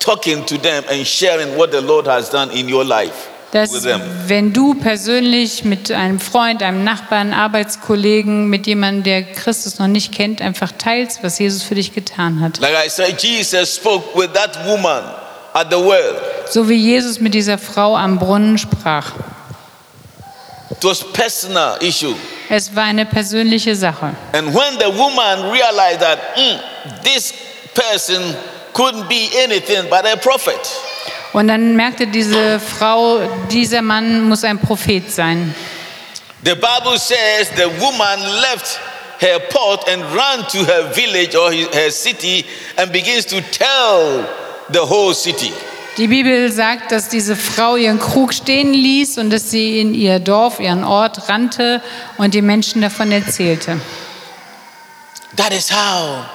talking 0.00 0.44
to 0.46 0.56
them 0.58 0.84
and 0.90 1.06
sharing 1.06 1.56
what 1.56 1.72
the 1.72 1.80
Lord 1.80 2.06
has 2.06 2.30
done 2.30 2.50
in 2.50 2.68
your 2.72 2.84
life 2.84 3.28
Dass, 3.52 3.72
with 3.72 3.82
them. 3.84 4.00
wenn 4.26 4.52
du 4.52 4.74
persönlich 4.74 5.64
mit 5.64 5.90
einem 5.90 6.20
Freund, 6.20 6.62
einem 6.62 6.84
Nachbarn, 6.84 7.32
Arbeitskollegen, 7.32 8.48
mit 8.48 8.66
jemandem, 8.66 9.04
der 9.04 9.22
Christus 9.22 9.78
noch 9.78 9.86
nicht 9.86 10.12
kennt, 10.12 10.40
einfach 10.42 10.72
teilst, 10.76 11.22
was 11.22 11.38
Jesus 11.38 11.62
für 11.62 11.74
dich 11.74 11.94
getan 11.94 12.40
hat. 12.40 12.58
Like 12.58 12.74
I 12.84 12.88
said, 12.88 13.20
Jesus 13.22 13.76
spoke 13.76 14.18
with 14.18 14.30
that 14.34 14.58
woman 14.66 15.02
at 15.54 15.68
the 15.70 15.76
well. 15.78 16.16
So 16.50 16.68
wie 16.68 16.74
Jesus 16.76 17.20
mit 17.20 17.34
dieser 17.34 17.56
Frau 17.58 17.96
am 17.96 18.18
Brunnen 18.18 18.58
sprach. 18.58 19.12
It 20.70 20.84
was 20.84 21.02
personal 21.12 21.76
issue. 21.80 22.14
Es 22.48 22.74
war 22.76 22.84
eine 22.84 23.06
persönliche 23.06 23.74
Sache. 23.74 24.14
And 24.32 24.54
when 24.54 24.78
the 24.78 24.96
woman 24.96 25.50
realized 25.50 26.00
that 26.00 26.18
"Hmm, 26.34 26.58
this 27.02 27.32
person 27.74 28.34
couldn't 28.76 29.08
be 29.08 29.28
anything 29.44 29.88
but 29.88 30.04
a 30.04 30.16
prophet, 30.16 30.60
Und 31.32 31.48
dann 31.48 31.76
merkte 31.76 32.06
diese 32.06 32.60
Frau, 32.60 33.20
dieser 33.50 33.82
Mann 33.82 34.22
muss 34.28 34.44
ein 34.44 34.58
Prophet 34.58 35.10
sein. 35.12 35.54
the 36.44 36.54
Bible 36.54 36.98
says 36.98 37.48
the 37.56 37.68
woman 37.80 38.20
left 38.42 38.78
her 39.18 39.38
pot 39.50 39.88
and 39.88 40.02
ran 40.14 40.46
to 40.48 40.58
her 40.64 40.92
village 40.94 41.34
or 41.34 41.50
her 41.52 41.90
city 41.90 42.44
and 42.76 42.92
begins 42.92 43.24
to 43.26 43.40
tell 43.50 44.24
the 44.70 44.80
whole 44.80 45.14
city. 45.14 45.52
Die 45.96 46.08
Bibel 46.08 46.52
sagt, 46.52 46.92
dass 46.92 47.08
diese 47.08 47.34
Frau 47.34 47.76
ihren 47.76 47.98
Krug 47.98 48.34
stehen 48.34 48.74
ließ 48.74 49.16
und 49.16 49.30
dass 49.30 49.50
sie 49.50 49.80
in 49.80 49.94
ihr 49.94 50.18
Dorf, 50.20 50.60
ihren 50.60 50.84
Ort 50.84 51.30
rannte 51.30 51.80
und 52.18 52.34
die 52.34 52.42
Menschen 52.42 52.82
davon 52.82 53.10
erzählte. 53.12 53.80
That 55.36 55.52
is 55.52 55.70
how, 55.72 56.26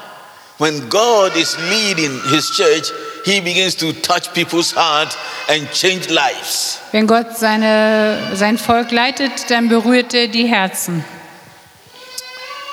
when 0.61 0.87
God 0.89 1.35
is 1.35 1.57
leading 1.71 2.11
His 2.29 2.51
church, 2.51 2.91
He 3.25 3.41
begins 3.41 3.73
to 3.77 3.93
touch 3.93 4.31
people's 4.33 4.71
heart 4.71 5.17
and 5.49 5.67
change 5.71 6.07
lives. 6.09 6.77
Wenn 6.91 7.07
Gott 7.07 7.35
seine, 7.35 8.35
sein 8.35 8.59
Volk 8.59 8.91
leitet, 8.91 9.49
dann 9.49 9.69
berührt 9.69 10.13
er 10.13 10.27
die 10.27 10.45
Herzen. 10.45 11.03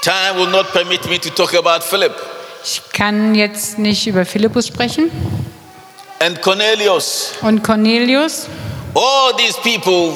Time 0.03 0.39
will 0.39 0.51
not 0.51 0.71
permit 0.73 1.09
me 1.09 1.19
to 1.19 1.31
talk 1.31 1.55
about 1.55 1.83
Philip 1.83 2.13
Ich 2.63 2.83
kann 2.93 3.35
jetzt 3.35 3.79
nicht 3.79 4.07
über 4.07 4.25
Philippus 4.27 4.67
sprechen 4.67 5.11
and 6.21 6.41
Cornelius. 6.43 7.33
und 7.41 7.63
Cornelius. 7.65 8.49
All 8.95 9.33
these 9.37 9.57
people 9.63 10.13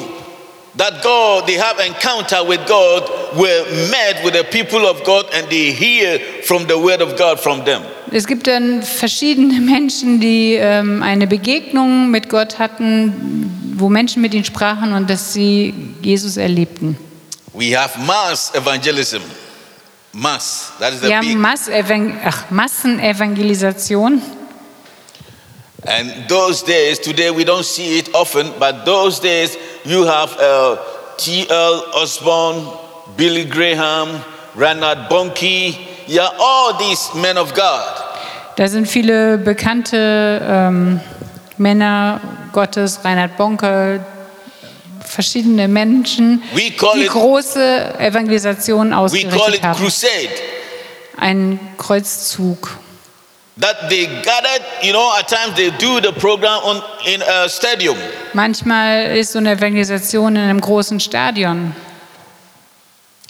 that 0.77 1.03
God, 1.03 1.45
they 1.45 1.57
have 1.57 1.79
encounter 1.79 2.43
with 2.43 2.65
God, 2.67 3.03
were 3.37 3.65
met 3.91 4.23
with 4.23 4.33
the 4.33 4.43
people 4.43 4.85
of 4.87 5.03
God 5.03 5.25
and 5.33 5.47
they 5.49 5.71
hear 5.71 6.19
from 6.43 6.65
the 6.65 6.77
word 6.77 7.01
of 7.01 7.17
God 7.17 7.39
from 7.39 7.63
them. 7.65 7.83
Es 8.11 8.27
gibt 8.27 8.45
dann 8.47 8.83
verschiedene 8.83 9.59
Menschen, 9.59 10.19
die 10.19 10.53
ähm, 10.53 11.01
eine 11.01 11.25
Begegnung 11.25 12.11
mit 12.11 12.29
Gott 12.29 12.59
hatten, 12.59 13.73
wo 13.77 13.89
Menschen 13.89 14.21
mit 14.21 14.33
ihnen 14.33 14.45
sprachen 14.45 14.93
und 14.93 15.09
dass 15.09 15.33
sie 15.33 15.73
Jesus 16.01 16.37
erlebten. 16.37 16.97
We 17.53 17.77
have 17.77 17.99
mass 17.99 18.51
evangelism. 18.53 19.21
Mass. 20.11 20.71
That 20.79 20.93
is 20.93 21.01
the 21.01 21.07
Wir 21.07 21.17
haben. 21.17 21.39
Massevan 21.39 22.19
ach, 22.23 22.51
Massenevangelisation. 22.51 24.21
And 25.85 26.29
those 26.29 26.63
days, 26.63 26.99
today 26.99 27.29
we 27.29 27.43
don't 27.43 27.65
see 27.65 27.97
it 27.99 28.13
often, 28.13 28.53
but 28.59 28.85
those 28.85 29.19
days 29.19 29.57
you 29.85 30.05
have 30.05 30.35
uh, 30.39 30.77
T.L. 31.17 31.83
Osborne, 31.93 32.65
Billy 33.17 33.45
Graham, 33.45 34.09
Reinhard 34.55 35.09
Bonnke, 35.09 35.75
yeah, 36.07 36.29
all 36.39 36.73
these 36.77 37.13
men 37.15 37.37
of 37.37 37.53
God. 37.53 37.81
Da 38.55 38.67
sind 38.67 38.87
viele 38.87 39.37
bekannte 39.39 40.41
ähm, 40.47 40.99
Männer 41.57 42.19
Gottes, 42.51 42.99
Reinhard 43.03 43.35
Bonke, 43.37 43.99
verschiedene 45.03 45.67
Menschen, 45.67 46.43
We 46.55 46.71
call 46.71 46.99
die 46.99 47.07
große 47.07 47.99
Evangelisationen 47.99 48.93
call 48.93 49.03
ausgerichtet 49.05 49.55
it 49.55 49.63
haben. 49.63 49.79
crusade. 49.79 50.29
Ein 51.17 51.59
Kreuzzug. 51.77 52.77
That 53.57 53.89
they 53.89 54.05
gathered, 54.23 54.61
you 54.81 54.93
know, 54.93 55.13
at 55.17 55.27
times 55.27 55.55
they 55.55 55.69
do 55.77 56.01
the 56.01 56.11
program 56.13 56.59
on, 56.63 56.81
in 57.05 57.21
a 57.21 57.47
stadium. 57.47 57.95
Manchmal 58.33 59.15
ist 59.15 59.31
so 59.33 59.39
eine 59.39 59.51
Evangelisation 59.51 60.35
in 60.35 60.41
einem 60.41 60.59
großen 60.59 60.99
Stadion, 60.99 61.75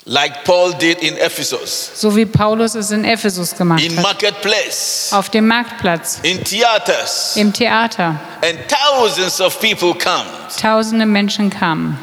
like 0.05 0.43
Paul 0.43 0.73
did 0.73 1.01
in 1.01 1.17
Ephesus, 1.17 1.91
so 1.95 2.13
wie 2.15 2.25
Paulus 2.25 2.75
es 2.75 2.91
in 2.91 3.05
Ephesus 3.05 3.55
gemacht 3.55 3.81
in 3.83 3.95
hat. 3.95 4.03
marketplace, 4.03 5.09
Auf 5.13 5.29
dem 5.29 5.47
Marktplatz, 5.47 6.19
in 6.23 6.43
theaters, 6.43 7.35
im 7.37 7.51
Theater. 7.53 8.19
and 8.43 8.57
thousands 8.67 9.39
of 9.41 9.59
people 9.59 9.93
come. 9.93 10.25
Tausende 10.59 11.05
Menschen 11.05 11.49
kamen. 11.49 11.97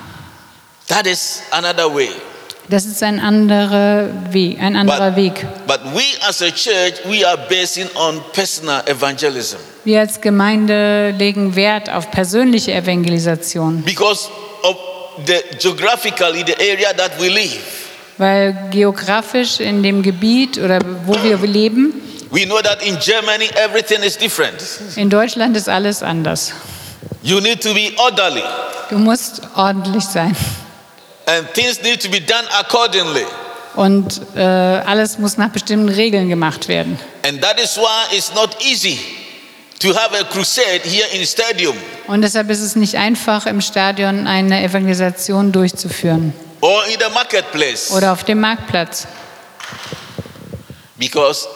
That 0.89 1.07
is 1.07 1.43
another 1.53 1.89
way. 1.89 2.11
Das 2.71 2.85
ist 2.87 3.03
ein 3.03 3.19
anderer 3.19 4.07
Weg, 4.31 4.61
ein 4.63 4.77
anderer 4.77 5.17
Weg. 5.17 5.45
but 5.67 5.81
we 5.93 6.03
as 6.29 6.41
a 6.41 6.51
church, 6.51 6.95
we 7.05 7.27
are 7.27 7.37
basing 7.49 7.89
on 7.97 8.21
personal 8.33 8.81
evangelism 8.87 9.57
Wir 9.85 10.01
als 10.01 10.21
Gemeinde 10.21 11.11
legen 11.19 11.57
Wert 11.57 11.91
auf 11.91 12.11
persönliche 12.13 12.73
Evangelisation, 12.73 13.83
because 13.83 14.29
of 14.63 14.77
the 15.27 15.35
geographically 15.59 16.45
the 16.47 16.55
area 16.61 16.93
that 16.97 17.11
we 17.21 17.29
live. 17.29 17.59
weil 18.19 18.55
geografisch 18.71 19.59
in 19.59 19.83
dem 19.83 20.03
Gebiet 20.03 20.57
oder 20.59 20.79
wo 21.07 21.15
wir 21.23 21.37
leben, 21.39 21.95
We 22.31 22.45
know 22.47 22.61
that 22.63 22.81
in 22.87 22.97
Germany 23.01 23.51
everything 23.57 24.05
is 24.05 24.17
different. 24.17 24.63
in 24.95 25.11
Deutschland 25.11 25.57
ist 25.57 25.69
alles 25.69 26.05
anders. 26.05 26.53
You 27.25 27.41
need 27.41 27.61
to 27.63 27.75
be 27.75 27.91
orderly 27.97 28.43
Du 28.91 28.99
musst 28.99 29.43
ordentlich 29.57 30.05
sein 30.05 30.37
and 31.31 31.47
things 31.55 31.83
need 31.83 32.01
to 32.03 32.09
be 32.11 32.21
done 32.21 32.47
accordingly. 32.59 33.25
und 33.77 34.21
äh, 34.35 34.41
alles 34.41 35.19
muss 35.19 35.37
nach 35.37 35.51
bestimmten 35.51 35.89
Regeln 35.89 36.29
gemacht 36.29 36.67
werden. 36.69 36.99
And 37.27 37.41
that 37.43 37.61
is 37.61 37.77
why 37.77 38.17
it's 38.17 38.33
not 38.35 38.57
easy 38.65 38.99
to 39.79 39.95
have 39.95 40.13
a 40.19 40.25
crusade 40.25 40.81
here 40.85 41.07
in 41.13 41.25
stadium 41.27 41.77
Und 42.09 42.23
deshalb 42.23 42.51
ist 42.51 42.61
es 42.61 42.75
nicht 42.77 42.97
einfach, 42.97 43.47
im 43.47 43.61
Stadion 43.61 44.27
eine 44.27 44.63
Evangelisation 44.65 45.53
durchzuführen 45.53 46.33
or 46.61 46.85
in 46.87 46.99
the 46.99 47.13
marketplace 47.15 47.91
oder 47.93 48.13
auf 48.13 48.25
dem 48.25 48.41
Marktplatz, 48.41 49.07
because 50.99 51.47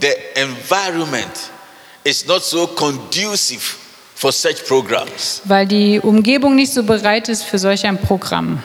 the 0.00 0.12
environment 0.34 1.50
is 2.04 2.26
not 2.26 2.42
so 2.42 2.66
conducive 2.66 3.76
for 4.14 4.32
such 4.32 4.64
programs. 4.66 5.42
weil 5.44 5.66
die 5.66 6.00
Umgebung 6.00 6.54
nicht 6.54 6.72
so 6.72 6.82
bereit 6.82 7.28
ist 7.28 7.44
für 7.44 7.58
solch 7.58 7.86
ein 7.86 7.98
Programm. 7.98 8.62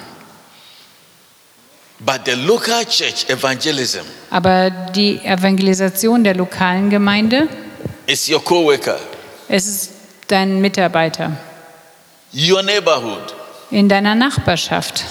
But 2.00 2.26
the 2.26 2.34
local 2.36 2.84
church 2.86 3.30
evangelism 3.30 4.02
Aber 4.30 4.70
die 4.70 5.20
Evangelisation 5.24 6.24
der 6.24 6.36
lokalen 6.36 6.90
Gemeinde, 6.90 7.48
is 8.06 8.30
your 8.30 8.44
co-worker, 8.44 9.00
es 9.48 9.66
ist 9.66 9.92
dein 10.28 10.60
Mitarbeiter 10.60 11.32
your 12.34 12.62
neighborhood, 12.64 13.34
in 13.72 13.88
deiner 13.88 14.14
Nachbarschaft, 14.14 15.06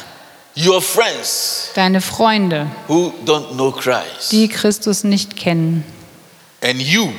your 0.56 0.82
friends 0.82 1.70
deine 1.74 2.00
Freunde, 2.02 2.66
who 2.86 3.12
don't 3.24 3.52
know 3.54 3.72
Christ. 3.72 4.30
die 4.32 4.48
Christus 4.48 5.04
nicht 5.04 5.36
kennen. 5.36 5.84
And 6.62 6.80
you 6.82 7.12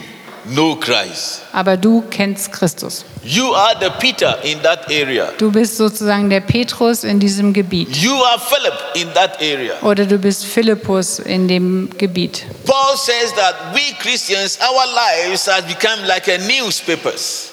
know 0.54 0.76
Christ. 0.76 1.42
Aber 1.54 1.78
du 1.78 2.04
kennst 2.10 2.52
Christus. 2.52 3.06
You 3.24 3.54
are 3.54 3.76
the 3.80 3.90
Peter 4.00 4.38
in 4.44 4.62
that 4.62 4.90
area. 4.92 5.32
Du 5.38 5.52
bist 5.52 5.78
sozusagen 5.78 6.30
der 6.30 6.42
Petrus 6.42 7.04
in 7.04 7.20
diesem 7.20 7.54
Gebiet. 7.54 7.96
You 7.98 8.14
are 8.14 8.40
Philip 8.40 8.74
in 8.96 9.14
that 9.14 9.42
area. 9.42 9.74
Oder 9.82 10.06
du 10.06 10.18
bist 10.18 10.46
Philippus 10.46 11.20
in 11.20 11.48
dem 11.48 11.90
Gebiet. 11.98 12.46
Paul 12.66 12.98
says 12.98 13.34
that 13.36 13.56
we 13.74 13.94
Christians, 14.00 14.60
our 14.62 14.86
lives 14.94 15.48
has 15.48 15.64
become 15.66 16.06
like 16.06 16.28
a 16.28 16.38
newspapers. 16.38 17.52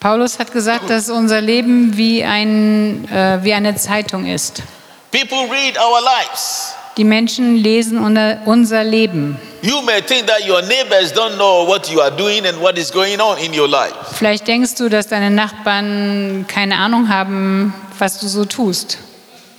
Paulus 0.00 0.38
hat 0.38 0.52
gesagt, 0.52 0.90
dass 0.90 1.10
unser 1.10 1.40
Leben 1.40 1.96
wie, 1.96 2.22
ein, 2.22 3.08
äh, 3.10 3.42
wie 3.42 3.54
eine 3.54 3.74
Zeitung 3.76 4.26
ist. 4.26 4.62
People 5.10 5.48
read 5.50 5.78
our 5.78 6.00
lives. 6.00 6.74
Die 6.96 7.04
Menschen 7.04 7.56
lesen 7.56 7.98
unser, 7.98 8.82
Leben. 8.84 9.36
You 9.60 9.82
may 9.82 10.00
think 10.00 10.26
that 10.28 10.46
your 10.46 10.62
neighbors 10.62 11.12
don't 11.12 11.36
know 11.36 11.66
what 11.68 11.90
you 11.90 12.00
are 12.00 12.10
doing 12.10 12.46
and 12.46 12.58
what 12.58 12.78
is 12.78 12.90
going 12.90 13.20
on 13.20 13.36
in 13.38 13.52
your 13.52 13.68
life. 13.68 13.92
Vielleicht 14.14 14.46
denkst 14.46 14.76
du, 14.76 14.88
dass 14.88 15.06
deine 15.08 15.30
Nachbarn 15.30 16.46
keine 16.48 16.78
Ahnung 16.78 17.10
haben, 17.10 17.74
was 17.98 18.18
du 18.20 18.28
so 18.28 18.46
tust. 18.46 18.96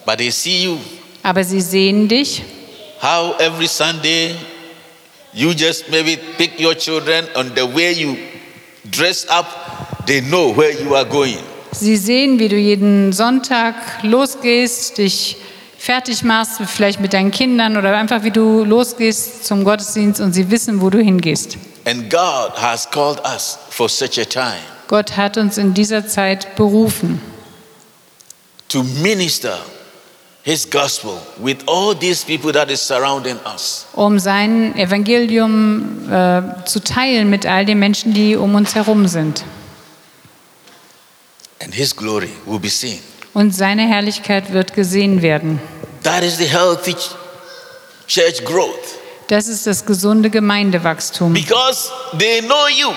But 0.04 0.18
they 0.18 0.32
see 0.32 0.64
you. 0.64 0.80
Aber 1.22 1.44
sie 1.44 1.62
sehen 1.62 2.08
dich, 2.08 2.42
How 3.02 3.36
every 3.40 3.68
Sunday 3.68 4.34
you 5.32 5.52
just 5.52 5.90
maybe 5.92 6.18
pick 6.38 6.60
your 6.60 6.74
children 6.76 7.26
and 7.36 7.56
the 7.56 7.66
way 7.66 7.92
you 7.94 8.18
dress 8.90 9.28
up, 9.30 9.46
they 10.08 10.22
know 10.22 10.56
where 10.58 10.72
you 10.72 10.96
are 10.96 11.06
going. 11.06 11.38
sie 11.72 11.98
sehen, 11.98 12.40
wie 12.40 12.48
du 12.48 12.56
jeden 12.56 13.14
Sonntag 13.14 13.76
losgehst, 14.02 14.98
dich 14.98 15.36
fertig 15.78 16.24
machst, 16.24 16.60
vielleicht 16.66 17.00
mit 17.00 17.14
deinen 17.14 17.32
Kindern 17.32 17.78
oder 17.78 17.96
einfach 17.96 18.24
wie 18.24 18.32
du 18.32 18.64
losgehst 18.64 19.46
zum 19.46 19.64
Gottesdienst 19.64 20.20
und 20.22 20.34
sie 20.34 20.50
wissen, 20.52 20.82
wo 20.82 20.90
du 20.90 21.00
hingehst. 21.00 21.58
And 21.86 22.10
God 22.10 22.52
has 22.56 22.90
called 22.90 23.20
us 23.26 23.58
for 23.70 23.88
such 23.88 24.20
a 24.20 24.26
time 24.26 24.60
Gott 24.88 25.16
hat 25.18 25.38
uns 25.38 25.58
in 25.58 25.74
dieser 25.74 26.08
Zeit 26.08 26.56
berufen, 26.56 27.22
to 28.70 28.84
minister 28.84 29.58
his 30.44 30.70
gospel 30.70 31.18
with 31.38 31.58
all 31.68 31.94
these 31.94 32.26
people 32.26 32.52
that 32.54 32.70
is 32.72 32.82
surrounding 32.86 33.38
us. 33.54 33.86
um 33.94 34.18
sein 34.20 34.76
Evangelium 34.78 36.10
äh, 36.10 36.42
zu 36.66 36.82
teilen 36.82 37.30
mit 37.30 37.46
all 37.46 37.66
den 37.66 37.80
Menschen, 37.80 38.14
die 38.14 38.36
um 38.36 38.56
uns 38.56 38.76
herum 38.76 39.08
sind. 39.08 39.44
And 41.62 41.74
his 41.74 41.96
glory 41.96 42.30
will 42.46 42.60
be 42.60 42.70
seen. 42.70 43.00
Und 43.38 43.54
seine 43.56 43.88
Herrlichkeit 43.88 44.52
wird 44.52 44.74
gesehen 44.74 45.22
werden. 45.22 45.60
That 46.02 46.24
is 46.24 46.38
the 46.38 46.46
healthy 46.48 46.94
ch- 46.96 47.12
church 48.08 48.44
growth. 48.44 48.74
Das 49.28 49.48
ist 49.48 49.68
das 49.68 49.86
gesunde 49.86 50.32
Gemeindewachstum, 50.32 51.34
Because 51.34 51.92
they 52.18 52.42
know 52.42 52.68
you. 52.68 52.88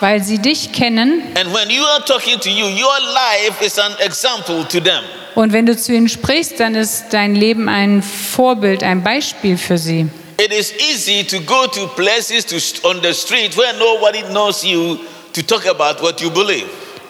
weil 0.00 0.20
sie 0.20 0.38
dich 0.38 0.72
kennen 0.72 1.22
And 1.40 1.54
when 1.54 1.70
you 1.70 1.84
are 1.84 2.04
talking 2.04 2.40
to 2.40 2.48
you, 2.48 2.64
your 2.66 2.98
life 3.12 3.64
is 3.64 3.78
an 3.78 3.92
example 4.00 4.66
to 4.68 4.80
them. 4.80 5.04
und 5.36 5.52
wenn 5.52 5.64
du 5.64 5.76
zu 5.76 5.92
ihnen 5.92 6.08
sprichst, 6.08 6.58
dann 6.58 6.74
ist 6.74 7.04
dein 7.12 7.36
Leben 7.36 7.68
ein 7.68 8.02
Vorbild, 8.02 8.82
ein 8.82 9.04
Beispiel 9.04 9.56
für 9.56 9.78
sie. 9.78 10.08
It 10.44 10.52
is 10.52 10.72
easy 10.90 11.22
to 11.22 11.40
go 11.42 11.68
to 11.68 11.86
places 11.94 12.44
to 12.46 12.56
on 12.88 13.00
the 13.00 13.14
street 13.14 13.56
where 13.56 13.72
nobody 13.78 14.22
knows 14.24 14.64
you 14.64 14.98
to 15.32 15.42
talk 15.42 15.64
about 15.68 16.02
what 16.02 16.20
you 16.20 16.30
believe. 16.32 16.66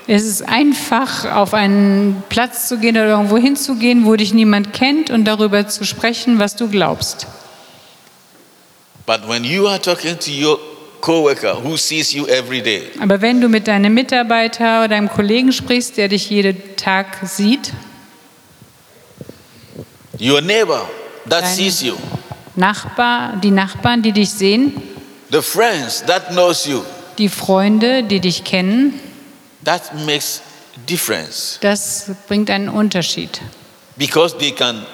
Es 0.07 0.25
ist 0.25 0.43
einfach, 0.47 1.25
auf 1.35 1.55
einen 1.55 2.23
Platz 2.29 2.69
zu 2.69 2.79
gehen 2.79 2.97
oder 2.97 3.09
irgendwo 3.09 3.39
hinzugehen, 3.39 4.05
wo 4.05 4.17
dich 4.17 4.35
niemand 4.35 4.75
kennt 4.75 5.09
und 5.11 5.25
darüber 5.25 5.67
zu 5.67 5.85
sprechen, 5.85 6.39
was 6.39 6.57
du 6.57 6.69
glaubst. 6.69 7.27
But 9.07 9.27
when 9.29 9.45
you 9.45 9.67
are 9.67 9.81
talking 9.81 10.19
to 10.19 10.31
your 10.31 10.59
coworker 11.01 11.63
who 11.63 11.77
sees 11.77 12.13
you 12.13 12.27
every 12.27 12.63
day, 12.63 12.83
Aber 13.01 13.21
wenn 13.21 13.41
du 13.41 13.49
mit 13.49 13.67
deinem 13.67 13.95
Mitarbeiter 13.95 14.81
oder 14.81 14.89
deinem 14.89 15.09
Kollegen 15.09 15.53
sprichst, 15.53 15.97
der 15.97 16.09
dich 16.09 16.31
jeden 16.31 16.77
Tag 16.77 17.19
sieht, 17.23 17.73
your 20.21 20.41
neighbor 20.41 20.89
that 21.29 21.47
sees 21.47 21.83
you, 21.83 21.95
Nachbar, 22.57 23.37
die 23.43 23.51
Nachbarn, 23.51 24.03
die 24.03 24.13
dich 24.13 24.31
sehen, 24.31 24.73
the 25.31 25.43
friends 25.43 26.03
that 26.07 26.29
knows 26.29 26.67
you, 26.67 26.83
die 27.19 27.29
Freunde, 27.29 28.03
die 28.05 28.21
dich 28.21 28.45
kennen, 28.45 28.99
that 29.65 29.95
makes 30.07 30.41
difference 30.87 31.59
das 31.61 32.11
bringt 32.29 32.51
einen 32.51 32.69
Unterschied. 32.69 33.41
because 33.97 34.37
they 34.39 34.51
can 34.51 34.85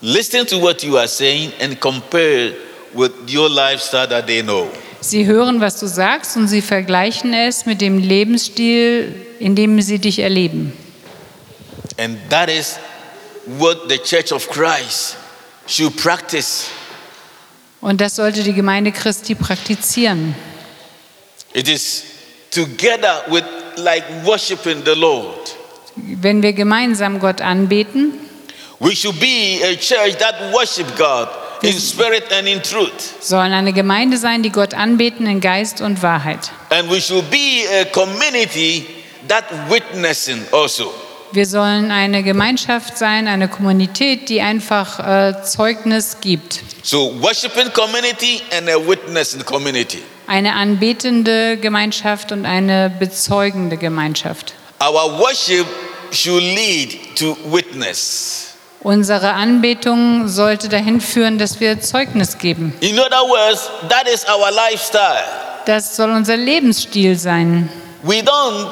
listen 0.00 0.46
to 0.46 0.58
what 0.58 0.82
you 0.82 0.96
are 0.98 1.08
saying 1.08 1.52
and 1.60 1.80
compare 1.80 2.52
with 2.94 3.12
your 3.28 3.48
lifestyle 3.48 4.06
that 4.08 4.26
they 4.26 4.42
know. 4.42 4.68
Sie 5.00 5.24
hören, 5.26 5.60
was 5.60 5.80
du 5.80 5.86
sagst 5.86 6.36
und 6.36 6.46
sie 6.48 6.60
vergleichen 6.60 7.32
es 7.34 7.66
mit 7.66 7.80
dem 7.80 7.98
Lebensstil, 7.98 9.14
in 9.40 9.54
dem 9.56 9.80
sie 9.80 9.98
dich 9.98 10.18
erleben. 10.20 10.72
And 11.98 12.18
that 12.30 12.48
is 12.48 12.78
what 13.46 13.88
the 13.88 13.98
church 13.98 14.32
of 14.32 14.48
Christ 14.48 15.16
should 15.66 15.96
practice. 15.96 16.66
Und 17.80 18.00
das 18.00 18.16
sollte 18.16 18.42
die 18.42 18.52
Gemeinde 18.52 18.92
Christi 18.92 19.34
praktizieren. 19.34 20.34
It 21.52 21.68
is 21.68 22.04
together 22.50 23.24
with 23.28 23.44
like 23.78 24.04
worshiping 24.24 24.82
the 24.84 24.94
Lord. 24.94 25.36
Wenn 25.96 26.42
wir 26.42 26.52
gemeinsam 26.52 27.18
Gott 27.20 27.40
anbeten, 27.40 28.12
We 28.78 28.96
should 28.96 29.20
be 29.20 29.60
a 29.62 29.76
church 29.76 30.16
that 30.18 30.52
worship 30.52 30.96
God 30.96 31.28
in 31.62 31.78
spirit 31.78 32.24
and 32.32 32.48
in 32.48 32.60
truth. 32.62 32.90
sollen 33.20 33.52
eine 33.52 33.72
Gemeinde 33.72 34.16
sein, 34.16 34.42
die 34.42 34.50
Gott 34.50 34.74
anbeten 34.74 35.26
in 35.26 35.40
Geist 35.40 35.80
und 35.80 36.02
Wahrheit. 36.02 36.50
And 36.70 36.90
we 36.90 37.00
should 37.00 37.30
be 37.30 37.62
a 37.80 37.84
community 37.84 38.86
that 39.28 39.44
witnessing 39.70 40.42
also. 40.50 40.92
Wir 41.30 41.46
sollen 41.46 41.90
eine 41.90 42.22
Gemeinschaft 42.24 42.98
sein, 42.98 43.26
eine 43.28 43.48
Kommunität, 43.48 44.28
die 44.28 44.40
einfach 44.42 44.98
äh, 44.98 45.42
Zeugnis 45.44 46.18
gibt. 46.20 46.60
So 46.82 47.14
worshiping 47.22 47.72
community 47.72 48.42
and 48.54 48.68
a 48.68 48.76
witnessing 48.76 49.44
community. 49.44 50.02
Eine 50.32 50.54
anbetende 50.54 51.58
Gemeinschaft 51.58 52.32
und 52.32 52.46
eine 52.46 52.88
bezeugende 52.88 53.76
Gemeinschaft. 53.76 54.54
Our 54.80 55.18
worship 55.18 55.66
should 56.10 56.42
lead 56.42 57.14
to 57.16 57.36
witness. 57.50 58.54
Unsere 58.80 59.34
Anbetung 59.34 60.28
sollte 60.28 60.70
dahin 60.70 61.02
führen, 61.02 61.36
dass 61.36 61.60
wir 61.60 61.82
Zeugnis 61.82 62.38
geben. 62.38 62.72
In 62.80 62.98
other 62.98 63.28
words, 63.28 63.68
that 63.90 64.08
is 64.08 64.24
our 64.26 64.50
lifestyle. 64.50 65.22
Das 65.66 65.96
soll 65.96 66.10
unser 66.10 66.38
Lebensstil 66.38 67.18
sein. 67.18 67.68
We 68.02 68.22
don't 68.22 68.70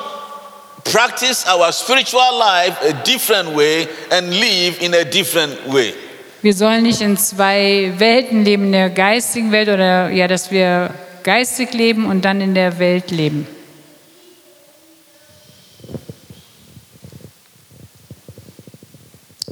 practice 0.84 1.44
our 1.46 1.70
spiritual 1.72 2.38
life 2.38 2.78
a 2.88 2.94
different 3.04 3.54
way 3.54 3.86
and 4.10 4.30
live 4.30 4.80
in 4.80 4.94
a 4.94 5.04
different 5.04 5.58
way. 5.70 5.92
Wir 6.40 6.54
sollen 6.54 6.84
nicht 6.84 7.02
in 7.02 7.18
zwei 7.18 7.92
Welten 7.98 8.46
leben, 8.46 8.64
in 8.64 8.72
der 8.72 8.88
geistigen 8.88 9.52
Welt 9.52 9.68
oder 9.68 10.08
ja, 10.08 10.26
dass 10.26 10.50
wir 10.50 10.94
geistig 11.22 11.72
leben 11.72 12.06
und 12.06 12.24
dann 12.24 12.40
in 12.40 12.54
der 12.54 12.78
Welt 12.78 13.10
leben. 13.10 13.46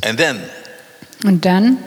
And 0.05 0.19
then, 0.19 0.41
Und 1.25 1.45
dann, 1.45 1.79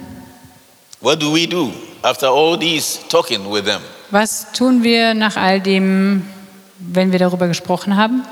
what 0.99 1.19
do 1.21 1.33
we 1.33 1.47
do 1.47 1.71
after 2.03 2.27
all 2.29 2.57
these 2.57 2.99
talking 3.09 3.49
with 3.49 3.65
them? 3.65 3.81
was 4.11 4.51
tun 4.51 4.83
wir 4.83 5.13
nach 5.13 5.37
all 5.37 5.61
dem, 5.61 6.23
wenn 6.79 7.11
wir 7.13 7.19
darüber 7.19 7.47
gesprochen 7.47 7.95
haben? 7.95 8.23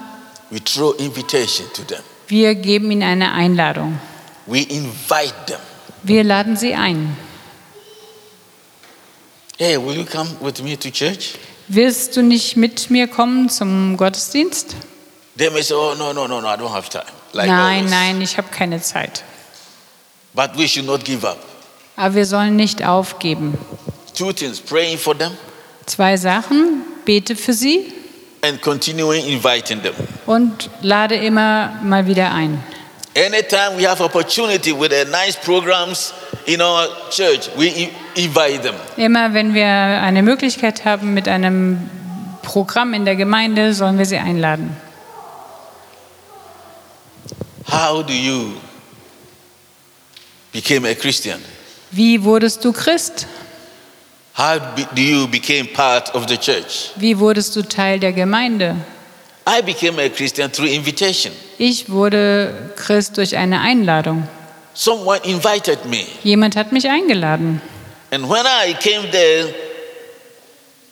We 0.50 0.60
throw 0.64 0.94
invitation 1.00 1.68
to 1.74 1.84
them. 1.84 2.02
Wir 2.28 2.56
geben 2.56 2.92
ihnen 2.92 3.04
eine 3.04 3.32
Einladung. 3.32 4.00
We 4.46 4.60
invite 4.64 5.34
them. 5.48 5.60
Wir 6.04 6.24
laden 6.24 6.58
sie 6.58 6.74
ein. 6.76 7.16
Hey, 9.60 9.78
will 9.78 9.94
you 9.94 10.06
come 10.06 10.30
with 10.40 10.62
me 10.64 10.78
to 10.78 10.90
church? 10.90 11.34
Willst 11.68 12.16
du 12.16 12.22
nicht 12.24 12.56
mit 12.56 12.90
mir 12.90 13.08
kommen 13.08 13.50
zum 13.50 13.98
Gottesdienst? 13.98 14.74
They 15.38 15.50
may 15.50 15.62
say, 15.62 15.76
Oh, 15.76 15.96
no, 15.98 16.14
no, 16.14 16.28
no, 16.28 16.40
no, 16.40 16.48
I 16.48 16.56
don't 16.56 16.72
have 16.72 16.90
time. 16.90 17.04
Like 17.34 17.48
nein, 17.48 17.80
always. 17.80 17.92
nein, 17.92 18.22
ich 18.22 18.38
habe 18.38 18.48
keine 18.52 18.82
Zeit. 18.82 19.22
But 20.34 20.58
we 20.58 20.66
should 20.68 20.86
not 20.86 21.04
give 21.04 21.28
up. 21.28 21.38
Aber 21.98 22.16
wir 22.16 22.26
sollen 22.26 22.56
nicht 22.56 22.86
aufgeben. 22.86 23.58
Two 24.16 24.32
things 24.32 24.62
praying 24.62 24.98
for 24.98 25.14
them 25.18 25.34
Zwei 25.86 26.16
Sachen, 26.18 26.84
bete 27.04 27.36
für 27.36 27.52
sie 27.54 27.92
and 28.42 28.62
continuing 28.62 29.26
inviting 29.26 29.82
them. 29.82 29.94
und 30.26 30.70
lade 30.82 31.16
immer 31.16 31.78
mal 31.84 32.08
wieder 32.08 32.32
ein. 32.32 32.64
Anytime 33.18 33.78
we 33.78 33.86
have 33.86 34.02
opportunity 34.02 34.72
with 34.72 34.92
the 34.92 35.04
nice 35.12 35.36
programs 35.36 36.14
in 36.50 36.62
our 36.62 36.88
church, 37.12 37.50
we 37.56 37.68
i- 37.68 37.90
invite 38.16 38.62
them. 38.62 38.76
Immer 38.98 39.34
wenn 39.34 39.54
wir 39.54 39.66
eine 39.68 40.24
Möglichkeit 40.24 40.84
haben 40.86 41.14
mit 41.14 41.28
einem 41.28 41.90
Programm 42.42 42.94
in 42.94 43.06
der 43.06 43.16
Gemeinde, 43.16 43.74
sollen 43.74 43.98
wir 43.98 44.06
sie 44.06 44.18
einladen. 44.18 44.76
How 47.72 48.02
do 48.04 48.14
you 48.14 48.54
become 50.52 50.86
a 50.90 50.96
Christian? 50.96 51.40
Wie 51.92 52.24
wurdest 52.24 52.64
du 52.66 52.72
Christ? 52.74 53.28
How 54.38 54.58
do 54.96 55.02
you 55.02 55.28
become 55.28 55.66
part 55.66 56.14
of 56.16 56.26
the 56.28 56.38
church? 56.38 56.92
Wie 56.96 57.18
wurdest 57.20 57.56
du 57.56 57.62
Teil 57.62 58.00
der 58.00 58.14
Gemeinde? 58.14 58.76
I 59.48 59.62
became 59.62 60.00
a 60.02 60.10
Christian 60.10 60.52
through 60.52 60.70
invitation. 60.70 61.34
Ich 61.58 61.90
wurde 61.90 62.72
Christ 62.76 63.18
durch 63.18 63.36
eine 63.36 63.60
Einladung. 63.62 64.28
Someone 64.80 65.20
invited 65.26 65.84
me. 65.90 66.06
Jemand 66.24 66.56
hat 66.56 66.72
mich 66.72 66.88
eingeladen. 66.88 67.62
And 68.12 68.30
when 68.30 68.46
I 68.46 68.74
came 68.76 69.12
there, 69.12 69.54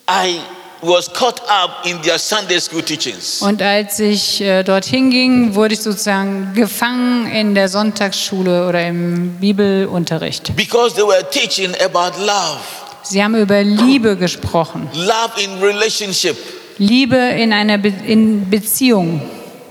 I 0.10 0.42
was 0.82 1.08
caught 1.14 1.42
up 1.48 1.86
in 1.86 2.02
their 2.02 2.20
Sunday 2.20 2.60
school 2.60 2.82
teachings. 2.82 3.42
Und 3.42 3.62
als 3.62 3.98
ich 4.02 4.42
äh, 4.42 4.64
dorthin 4.64 5.10
ging, 5.10 5.56
wurde 5.56 5.74
ich 5.74 5.80
sozusagen 5.80 6.54
gefangen 6.54 7.32
in 7.32 7.56
der 7.56 7.70
Sonntagsschule 7.70 8.68
oder 8.68 8.86
im 8.86 9.38
Bibelunterricht. 9.40 10.54
Because 10.58 10.94
they 10.94 11.06
were 11.06 11.24
teaching 11.32 11.74
about 11.82 12.20
love, 12.20 12.60
Sie 13.04 13.24
haben 13.24 13.36
über 13.36 13.64
Liebe 13.64 14.18
gesprochen. 14.18 14.90
love 14.96 15.42
in 15.42 15.64
relationship 15.64 16.36
Liebe 16.78 17.16
in 17.16 17.54
einer 17.54 17.78
Be 17.78 17.94
in 18.06 18.50
Beziehung. 18.50 19.22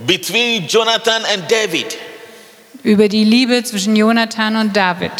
between 0.07 0.66
Jonathan 0.66 1.22
and 1.35 1.50
David. 1.50 1.98
Über 2.87 3.09
die 3.09 3.25
Liebe 3.25 3.64
zwischen 3.64 3.96
Jonathan 3.96 4.55
und 4.55 4.77
David. 4.77 5.11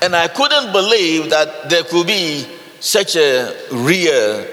And 0.00 0.14
I 0.14 0.26
couldn't 0.26 0.72
believe 0.72 1.28
that 1.28 1.68
there 1.68 1.84
could 1.84 2.06
be 2.06 2.46
such 2.80 3.14
a 3.14 3.52
real 3.70 4.46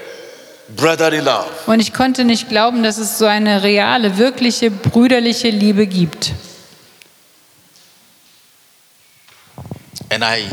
brotherly 0.76 1.20
love. 1.20 1.48
Und 1.64 1.80
ich 1.80 1.94
konnte 1.94 2.26
nicht 2.26 2.50
glauben, 2.50 2.82
dass 2.82 2.98
es 2.98 3.16
so 3.16 3.24
eine 3.24 3.62
reale, 3.62 4.18
wirkliche, 4.18 4.70
brüderliche 4.70 5.48
Liebe 5.48 5.86
gibt. 5.86 6.34
And 10.10 10.22
I 10.22 10.44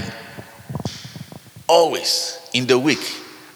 always, 1.68 2.38
in 2.54 2.66
the 2.66 2.82
week, 2.82 3.02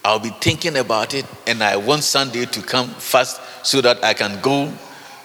I'll 0.03 0.19
be 0.19 0.33
thinking 0.41 0.75
about 0.75 1.13
it, 1.13 1.25
and 1.47 1.63
I 1.63 1.77
want 1.77 2.03
Sunday 2.03 2.45
to 2.45 2.61
come 2.61 2.89
fast 2.99 3.39
so 3.63 3.81
that 3.81 4.03
I 4.03 4.13
can 4.13 4.41
go 4.41 4.67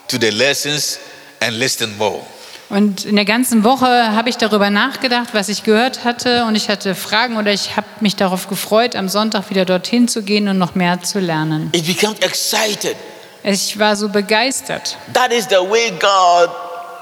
to 0.06 0.18
the 0.18 0.30
lessons 0.30 1.00
and 1.40 1.58
listen 1.58 1.98
more. 1.98 2.24
Und 2.70 3.04
in 3.04 3.16
der 3.16 3.24
ganzen 3.24 3.62
Woche 3.62 3.86
habe 3.86 4.30
ich 4.30 4.36
darüber 4.36 4.70
nachgedacht, 4.70 5.28
was 5.32 5.48
ich 5.48 5.64
gehört 5.64 6.04
hatte. 6.04 6.44
Und 6.44 6.54
ich 6.54 6.68
hatte 6.68 6.94
Fragen 6.94 7.36
oder 7.36 7.52
ich 7.52 7.76
habe 7.76 7.86
mich 8.00 8.16
darauf 8.16 8.48
gefreut, 8.48 8.96
am 8.96 9.08
Sonntag 9.08 9.50
wieder 9.50 9.64
dorthin 9.64 10.08
zu 10.08 10.22
gehen 10.22 10.48
und 10.48 10.58
noch 10.58 10.74
mehr 10.74 11.02
zu 11.02 11.20
lernen. 11.20 11.70
It 11.72 11.86
becomes 11.86 12.18
excited. 12.20 12.96
Ich 13.42 13.78
war 13.78 13.94
so 13.94 14.08
begeistert. 14.08 14.96
That 15.12 15.32
is 15.32 15.46
the 15.50 15.56
way 15.56 15.92
God 16.00 16.50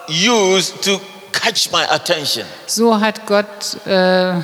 used 0.08 0.82
to 0.82 1.00
catch 1.30 1.70
my 1.70 1.84
attention. 1.88 2.44
So 2.66 3.00
hat 3.00 3.26
Gott 3.26 3.86
äh, 3.86 4.34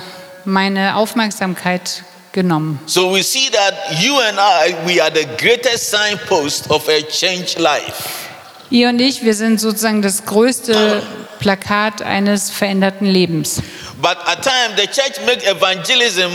meine 0.45 0.95
Aufmerksamkeit 0.95 2.03
genommen. 2.31 2.79
So 2.85 3.13
we 3.13 3.21
see 3.21 3.49
that 3.51 3.73
you 4.01 4.17
and 4.19 4.37
I, 4.37 4.73
we 4.85 5.01
are 5.01 5.11
the 5.13 5.25
greatest 5.37 5.91
signpost 5.91 6.69
of 6.69 6.87
a 6.87 7.01
changed 7.01 7.59
life. 7.59 8.28
Ihr 8.71 8.89
und 8.89 8.99
ich, 8.99 9.23
wir 9.23 9.33
sind 9.33 9.59
sozusagen 9.59 10.01
das 10.01 10.25
größte 10.25 11.01
Plakat 11.39 12.01
eines 12.01 12.51
veränderten 12.51 13.07
Lebens. 13.07 13.61
But 14.01 14.17
at 14.25 14.43
times, 14.43 14.79
the 14.79 14.87
church 14.87 15.25
makes 15.25 15.43
evangelism 15.45 16.31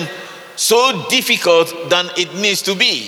so 0.57 0.77
difficult 1.11 1.73
than 1.91 2.11
it 2.17 2.35
needs 2.41 2.63
to 2.63 2.75
be. 2.75 3.03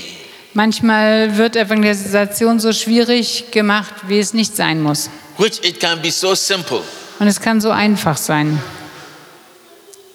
Manchmal 0.55 1.37
wird 1.37 1.57
Evangelisation 1.57 2.61
so 2.61 2.73
schwierig 2.73 3.51
gemacht, 3.51 3.93
wie 4.07 4.19
es 4.19 4.33
nicht 4.33 4.57
sein 4.57 4.81
muss. 4.83 5.11
which 5.39 5.59
it 5.63 5.79
can 5.81 6.01
be 6.01 6.11
so 6.11 6.35
simple. 6.35 6.81
Und 7.19 7.27
es 7.27 7.41
kann 7.41 7.61
so 7.61 7.71
einfach 7.71 8.17
sein. 8.17 8.59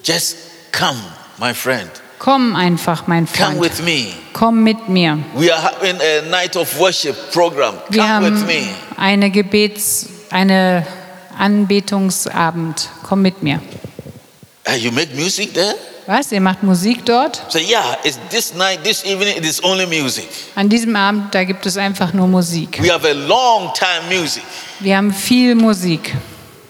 Just 0.04 0.38
come, 0.72 0.98
my 1.38 1.54
friend. 1.54 1.90
Komm 2.18 2.56
einfach, 2.56 3.08
mein 3.08 3.28
Come 3.28 3.56
Freund. 3.58 3.62
with 3.62 3.82
me. 3.84 4.14
Komm 4.34 4.64
mit 4.64 4.88
mir. 4.90 5.18
We 5.36 5.52
are 5.54 5.62
having 5.62 5.98
a 6.00 6.22
night 6.30 6.56
of 6.56 6.78
worship 6.80 7.16
program. 7.32 7.76
Wir 7.90 8.02
Come 8.04 8.26
with 8.32 8.40
haben 8.42 8.46
me. 8.46 8.68
Eine 8.98 9.30
Gebets, 9.32 10.08
eine 10.30 10.86
Anbetungsabend. 11.38 12.90
Komm 13.04 13.22
mit 13.22 13.44
mir. 13.44 13.62
Uh, 14.68 14.74
you 14.76 14.92
make 14.92 15.14
music 15.16 15.54
there? 15.54 15.76
Was? 16.08 16.32
Ihr 16.32 16.42
macht 16.42 16.64
Musik 16.64 17.06
dort? 17.06 17.42
Say, 17.50 17.64
yeah, 17.64 17.96
it's 18.04 18.20
this 18.30 18.54
night, 18.54 18.84
this 18.84 19.04
evening, 19.06 19.38
it 19.38 19.46
is 19.46 19.64
only 19.64 19.86
music. 19.86 20.28
An 20.56 20.68
diesem 20.68 20.96
Abend, 20.96 21.34
da 21.34 21.44
gibt 21.44 21.66
es 21.66 21.78
einfach 21.78 22.14
nur 22.14 22.28
Musik. 22.28 22.82
We 22.82 22.92
have 22.92 23.08
a 23.08 23.14
long 23.14 23.72
time 23.74 24.08
music. 24.10 24.44
Wir 24.80 24.98
haben 24.98 25.14
viel 25.14 25.56
Musik. 25.56 26.16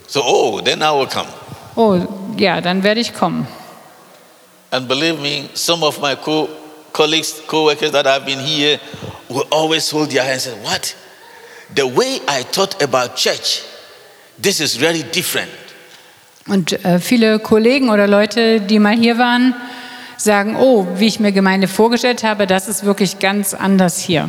So, 0.06 0.22
oh, 0.22 0.60
then 0.60 0.80
I 0.80 0.90
will 0.90 1.06
come. 1.06 1.28
Oh, 1.74 1.98
ja, 2.36 2.60
dann 2.60 2.82
werde 2.82 3.00
ich 3.00 3.14
kommen. 3.14 3.46
And 4.70 4.86
believe 4.86 5.20
me, 5.20 5.48
some 5.54 5.84
of 5.84 6.00
my 6.00 6.14
co 6.14 6.48
colleagues, 6.92 7.42
co 7.46 7.64
workers 7.64 7.92
that 7.92 8.06
have 8.06 8.24
been 8.24 8.40
here 8.40 8.78
will 9.28 9.46
always 9.50 9.90
hold 9.90 10.10
their 10.10 10.22
hands 10.22 10.46
and 10.46 10.56
say, 10.56 10.62
What? 10.62 10.94
The 11.74 11.84
way 11.84 12.20
I 12.28 12.42
thought 12.44 12.82
about 12.82 13.16
church, 13.16 13.62
this 14.40 14.60
is 14.60 14.80
really 14.80 15.02
different. 15.02 15.50
Und 16.48 16.72
äh, 16.84 16.98
viele 16.98 17.38
Kollegen 17.38 17.88
oder 17.88 18.06
Leute, 18.06 18.60
die 18.60 18.78
mal 18.78 18.96
hier 18.96 19.16
waren, 19.16 19.54
sagen, 20.16 20.56
oh, 20.56 20.86
wie 20.96 21.06
ich 21.06 21.20
mir 21.20 21.32
Gemeinde 21.32 21.68
vorgestellt 21.68 22.24
habe, 22.24 22.46
das 22.46 22.68
ist 22.68 22.84
wirklich 22.84 23.18
ganz 23.20 23.54
anders 23.54 23.98
hier. 24.00 24.28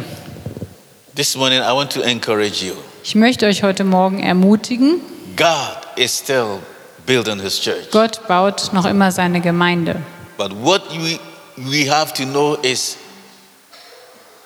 This 1.16 1.36
morning, 1.36 1.60
I 1.60 1.74
want 1.74 1.92
to 1.94 2.02
encourage 2.02 2.64
you. 2.66 2.74
Ich 3.04 3.16
möchte 3.16 3.46
euch 3.46 3.64
heute 3.64 3.84
Morgen 3.84 4.22
ermutigen, 4.24 5.02
God 5.36 5.78
is 5.98 6.18
still 6.18 6.60
building 7.06 7.40
his 7.40 7.60
church. 7.60 7.90
Gott 7.92 8.28
baut 8.28 8.72
noch 8.74 8.86
immer 8.86 9.12
seine 9.12 9.42
Gemeinde. 9.42 10.02
But 10.38 10.52
what 10.54 10.84
we, 10.92 11.20
we 11.58 11.92
have 11.92 12.14
to 12.14 12.24
know 12.24 12.56
is 12.62 12.98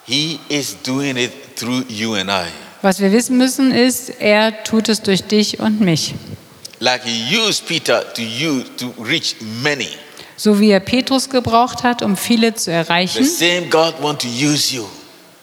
he 0.05 0.39
is 0.49 0.75
doing 0.83 1.17
it 1.17 1.31
through 1.55 1.83
you 1.89 2.15
and 2.15 2.29
I. 2.29 2.47
Was 2.81 2.99
wir 2.99 3.11
wissen 3.11 3.37
müssen 3.37 3.71
ist, 3.71 4.09
er 4.19 4.63
tut 4.63 4.89
es 4.89 5.01
durch 5.01 5.23
dich 5.23 5.59
und 5.59 5.81
mich. 5.81 6.13
Like 6.79 7.01
he 7.03 7.35
used 7.35 7.65
Peter 7.67 8.03
to 8.13 8.21
use 8.21 8.65
to 8.77 8.93
reach 9.03 9.35
many. 9.63 9.89
So 10.35 10.59
wie 10.59 10.69
er 10.69 10.79
Petrus 10.79 11.27
gebraucht 11.29 11.81
hat, 11.81 12.03
um 12.03 12.15
viele 12.15 12.53
zu 12.53 12.65
The 12.65 12.71
erreichen, 12.71 13.25
same 13.25 13.63
God 13.69 13.95
want 14.01 14.21
to 14.21 14.27
use 14.27 14.75
you. 14.75 14.85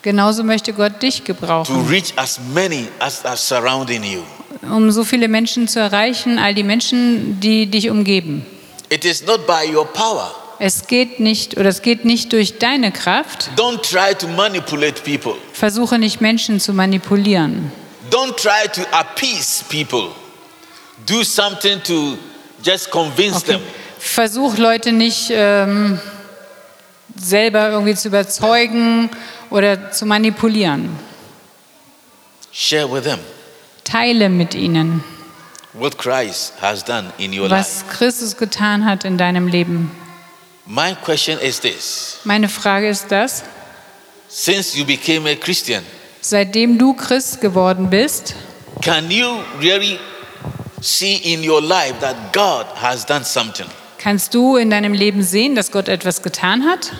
Genauso 0.01 0.43
möchte 0.43 0.71
Gott 0.71 1.01
dich 1.01 1.17
to 1.19 1.23
gebrauchen, 1.25 1.87
reach 1.89 2.13
as 2.15 2.39
many 2.53 2.87
as 2.99 3.25
are 3.25 3.35
surrounding 3.35 4.03
you. 4.03 4.21
um 4.71 4.89
so 4.91 5.03
viele 5.03 5.27
Menschen 5.27 5.67
zu 5.67 5.79
erreichen, 5.79 6.39
all 6.39 6.53
die 6.53 6.63
Menschen, 6.63 7.39
die 7.41 7.65
dich 7.65 7.89
umgeben. 7.89 8.45
It 8.89 9.03
is 9.03 9.25
not 9.25 9.45
by 9.45 9.69
your 9.75 9.85
power. 9.85 10.31
Es 10.59 10.87
geht 10.87 11.19
nicht 11.19 11.57
oder 11.57 11.69
es 11.69 11.81
geht 11.81 12.05
nicht 12.05 12.31
durch 12.33 12.59
deine 12.59 12.91
Kraft. 12.91 13.49
Don't 13.57 13.81
try 13.81 14.15
to 14.15 14.27
manipulate 14.27 15.01
people. 15.03 15.33
Versuche 15.53 15.97
nicht 15.99 16.21
Menschen 16.21 16.59
zu 16.59 16.73
manipulieren. 16.73 17.71
Don't 18.09 18.35
try 18.37 18.67
to 18.73 18.81
appease 18.91 19.63
people. 19.69 20.09
Do 21.05 21.23
something 21.23 21.81
to 21.83 22.17
just 22.63 22.89
convince 22.89 23.37
Okay. 23.37 23.53
them. 23.53 23.61
Versuch 23.99 24.57
Leute 24.57 24.91
nicht 24.91 25.29
ähm, 25.31 25.99
selber 27.15 27.69
irgendwie 27.71 27.95
zu 27.95 28.07
überzeugen 28.09 29.09
oder 29.49 29.91
zu 29.91 30.05
manipulieren. 30.05 30.89
Share 32.51 32.91
with 32.91 33.03
them 33.03 33.19
Teile 33.83 34.29
mit 34.29 34.55
ihnen, 34.55 35.03
what 35.73 35.97
Christ 35.97 36.53
has 36.61 36.83
done 36.83 37.11
in 37.17 37.37
your 37.37 37.47
life. 37.47 37.59
was 37.59 37.85
Christus 37.89 38.35
getan 38.37 38.85
hat 38.85 39.03
in 39.05 39.17
deinem 39.17 39.47
Leben. 39.47 39.91
My 40.67 40.95
question 40.95 41.37
is 41.39 41.59
this 41.59 42.19
Meine 42.23 42.49
Frage 42.49 42.89
ist 42.89 43.11
das, 43.11 43.43
since 44.27 44.75
you 44.75 44.83
became 44.83 45.29
a 45.29 45.35
Christian, 45.35 45.83
seitdem 46.21 46.79
du 46.79 46.93
Christ 46.93 47.39
geworden 47.39 47.89
bist, 47.89 48.33
can 48.81 49.11
you 49.11 49.43
really 49.61 49.99
see 50.81 51.17
in 51.17 51.47
your 51.47 51.61
life 51.61 51.93
that 51.99 52.15
God 52.33 52.65
has 52.81 53.05
done 53.05 53.23
something? 53.23 53.67
kannst 53.99 54.33
du 54.33 54.55
in 54.55 54.71
deinem 54.71 54.93
Leben 54.93 55.21
sehen, 55.21 55.55
dass 55.55 55.71
Gott 55.71 55.87
etwas 55.87 56.23
getan 56.23 56.63
hat? 56.63 56.91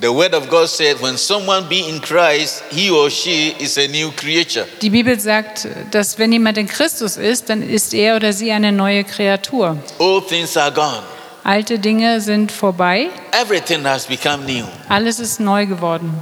The 0.00 0.08
word 0.08 0.34
of 0.34 0.48
God 0.48 0.68
said, 0.68 1.00
when 1.02 1.18
someone 1.18 1.68
be 1.68 1.80
in 1.86 2.00
Christ, 2.00 2.62
he 2.70 2.90
or 2.90 3.10
she 3.10 3.54
is 3.58 3.76
a 3.76 3.86
new 3.86 4.10
creature. 4.12 4.66
Die 4.80 4.88
Bibel 4.88 5.20
sagt, 5.20 5.68
dass 5.90 6.18
wenn 6.18 6.32
jemand 6.32 6.56
in 6.56 6.66
Christus 6.66 7.18
ist, 7.18 7.50
dann 7.50 7.62
ist 7.62 7.92
er 7.92 8.16
oder 8.16 8.32
sie 8.32 8.50
eine 8.50 8.72
neue 8.72 9.04
Kreatur. 9.04 9.76
All 9.98 10.22
things 10.22 10.56
are 10.56 10.72
gone. 10.72 11.02
Alte 11.44 11.78
Dinge 11.78 12.20
sind 12.20 12.52
vorbei, 12.52 13.10
Everything 13.32 13.84
has 13.84 14.06
become 14.06 14.44
new. 14.44 14.64
alles 14.88 15.18
ist 15.18 15.40
neu 15.40 15.66
geworden. 15.66 16.14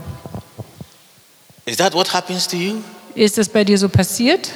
Is 1.67 1.77
that 1.77 1.93
what 1.95 2.13
happens 2.13 2.49
to 2.49 2.57
you? 2.57 2.83
Ist 3.15 3.37
es 3.39 3.49
bei 3.49 3.65
dir 3.65 3.77
so 3.79 3.89
passiert? 3.89 4.51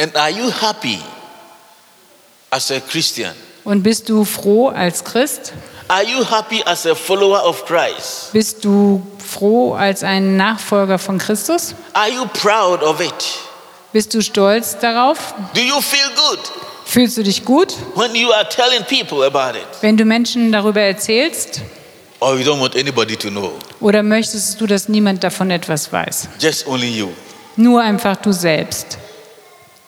And 0.00 0.14
are 0.16 0.30
you 0.30 0.50
happy 0.60 0.98
as 2.50 2.70
a 2.70 2.78
Christian? 2.80 3.34
Und 3.64 3.82
bist 3.82 4.08
du 4.08 4.24
froh 4.24 4.68
als 4.68 5.02
Christ? 5.04 5.52
Are 5.88 6.04
you 6.04 6.24
happy 6.24 6.62
as 6.64 6.86
a 6.86 6.94
follower 6.94 7.44
of 7.44 7.64
Christ? 7.64 8.32
Bist 8.32 8.64
du 8.64 9.04
froh 9.18 9.74
als 9.74 10.04
ein 10.04 10.36
Nachfolger 10.36 10.98
von 10.98 11.18
Christus? 11.18 11.74
Are 11.92 12.08
you 12.08 12.24
proud 12.26 12.82
of 12.82 13.00
it? 13.00 13.14
Bist 13.92 14.14
du 14.14 14.20
stolz 14.22 14.78
darauf? 14.78 15.34
Do 15.54 15.60
you 15.60 15.80
feel 15.80 16.08
good 16.14 16.38
Fühlst 16.90 17.18
du 17.18 17.22
dich 17.22 17.44
gut, 17.44 17.74
when 17.96 18.14
you 18.14 18.32
are 18.32 18.48
telling 18.48 18.82
people 18.84 19.22
about 19.26 19.58
it? 19.58 19.66
wenn 19.82 19.98
du 19.98 20.06
Menschen 20.06 20.50
darüber 20.50 20.80
erzählst? 20.80 21.60
Or 22.18 22.34
you 22.38 22.50
don't 22.50 22.58
want 22.60 22.74
anybody 22.76 23.14
to 23.14 23.28
know? 23.28 23.52
Oder 23.80 24.02
möchtest 24.02 24.58
du, 24.58 24.66
dass 24.66 24.88
niemand 24.88 25.22
davon 25.22 25.50
etwas 25.50 25.92
weiß? 25.92 26.28
Just 26.40 26.66
only 26.66 26.88
you. 26.88 27.08
Nur 27.56 27.82
einfach 27.82 28.16
du 28.16 28.32
selbst. 28.32 28.96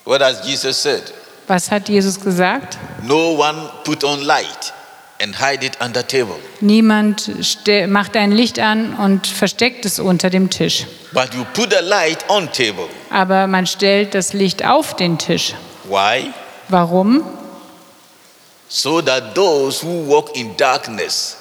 What 0.04 0.20
has 0.22 0.46
Jesus 0.46 0.82
said? 0.82 1.02
Was 1.48 1.70
hat 1.70 1.88
Jesus 1.88 2.20
gesagt? 2.20 2.76
No 3.02 3.34
one 3.34 3.70
put 3.84 4.04
on 4.04 4.20
light 4.20 4.74
and 5.22 5.34
hide 5.40 5.64
it 5.64 5.78
under 5.82 6.06
table, 6.06 6.36
Niemand 6.60 7.30
macht 7.88 8.14
ein 8.14 8.30
Licht 8.32 8.58
an 8.58 8.94
und 8.94 9.26
versteckt 9.26 9.86
es 9.86 9.98
unter 9.98 10.28
dem 10.28 10.50
Tisch. 10.50 10.84
but 11.14 11.32
you 11.34 11.44
put 11.54 11.70
the 11.72 11.82
light 11.82 12.18
on 12.28 12.46
table. 12.52 12.88
Aber 13.08 13.46
man 13.46 13.66
stellt 13.66 14.14
das 14.14 14.34
Licht 14.34 14.66
auf 14.66 14.94
den 14.96 15.16
Tisch. 15.16 15.54
Why? 15.84 16.30
Warum? 16.70 17.22
So 18.68 19.00
that 19.02 19.35
those 19.35 19.80
who 19.85 20.06
walk 20.06 20.37
in 20.37 20.56
darkness 20.56 21.37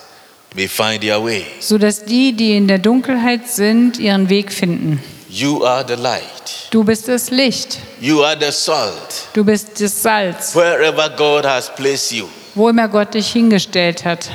may 0.56 0.68
find 0.68 1.02
their 1.02 1.24
way. 1.24 1.46
Sodass 1.60 2.04
die, 2.04 2.34
die 2.34 2.58
in 2.58 2.68
der 2.68 2.80
Dunkelheit 2.80 3.48
sind, 3.48 4.00
ihren 4.00 4.30
Weg 4.30 4.52
finden. 4.52 5.02
You 5.30 5.64
are 5.64 5.86
the 5.88 5.94
light. 5.96 6.24
Du 6.72 6.84
bist 6.84 7.08
das 7.08 7.30
Licht. 7.30 7.78
You 8.02 8.24
are 8.24 8.36
the 8.40 8.52
salt. 8.52 9.28
Du 9.34 9.44
bist 9.44 9.80
das 9.80 10.02
Salz, 10.02 10.56
Wherever 10.56 11.08
God 11.10 11.46
has 11.46 11.70
placed 11.76 12.12
you. 12.12 12.26
wo 12.56 12.70
immer 12.70 12.88
Gott 12.88 13.14
dich 13.14 13.28
hingestellt 13.32 14.06
hat. 14.06 14.32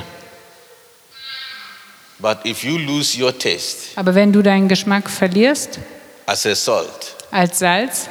But 2.21 2.39
if 2.47 2.63
you 2.63 2.79
lose 2.79 3.21
your 3.21 3.37
taste 3.37 3.89
Aber 3.97 4.15
wenn 4.15 4.33
du 4.33 4.41
deinen 4.43 4.69
Geschmack 4.69 5.11
verlierst 5.11 5.81
as 6.27 6.47
a 6.47 6.55
salt, 6.55 7.17
als 7.33 7.59
Salz, 7.59 8.09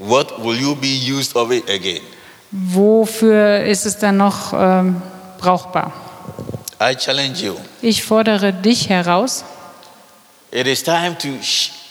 what 0.00 0.42
will 0.42 0.58
you 0.58 0.74
be 0.74 0.88
used 0.88 1.36
of 1.36 1.50
it 1.52 1.68
again? 1.70 2.00
wofür 2.52 3.62
ist 3.64 3.86
es 3.86 3.98
dann 3.98 4.16
noch 4.16 4.52
ähm, 4.52 5.00
brauchbar? 5.38 5.92
I 6.82 6.96
challenge 6.96 7.38
you. 7.40 7.54
Ich 7.82 8.02
fordere 8.02 8.52
dich 8.52 8.88
heraus. 8.88 9.44
It 10.50 10.66
is 10.66 10.82
time 10.82 11.16
to 11.18 11.28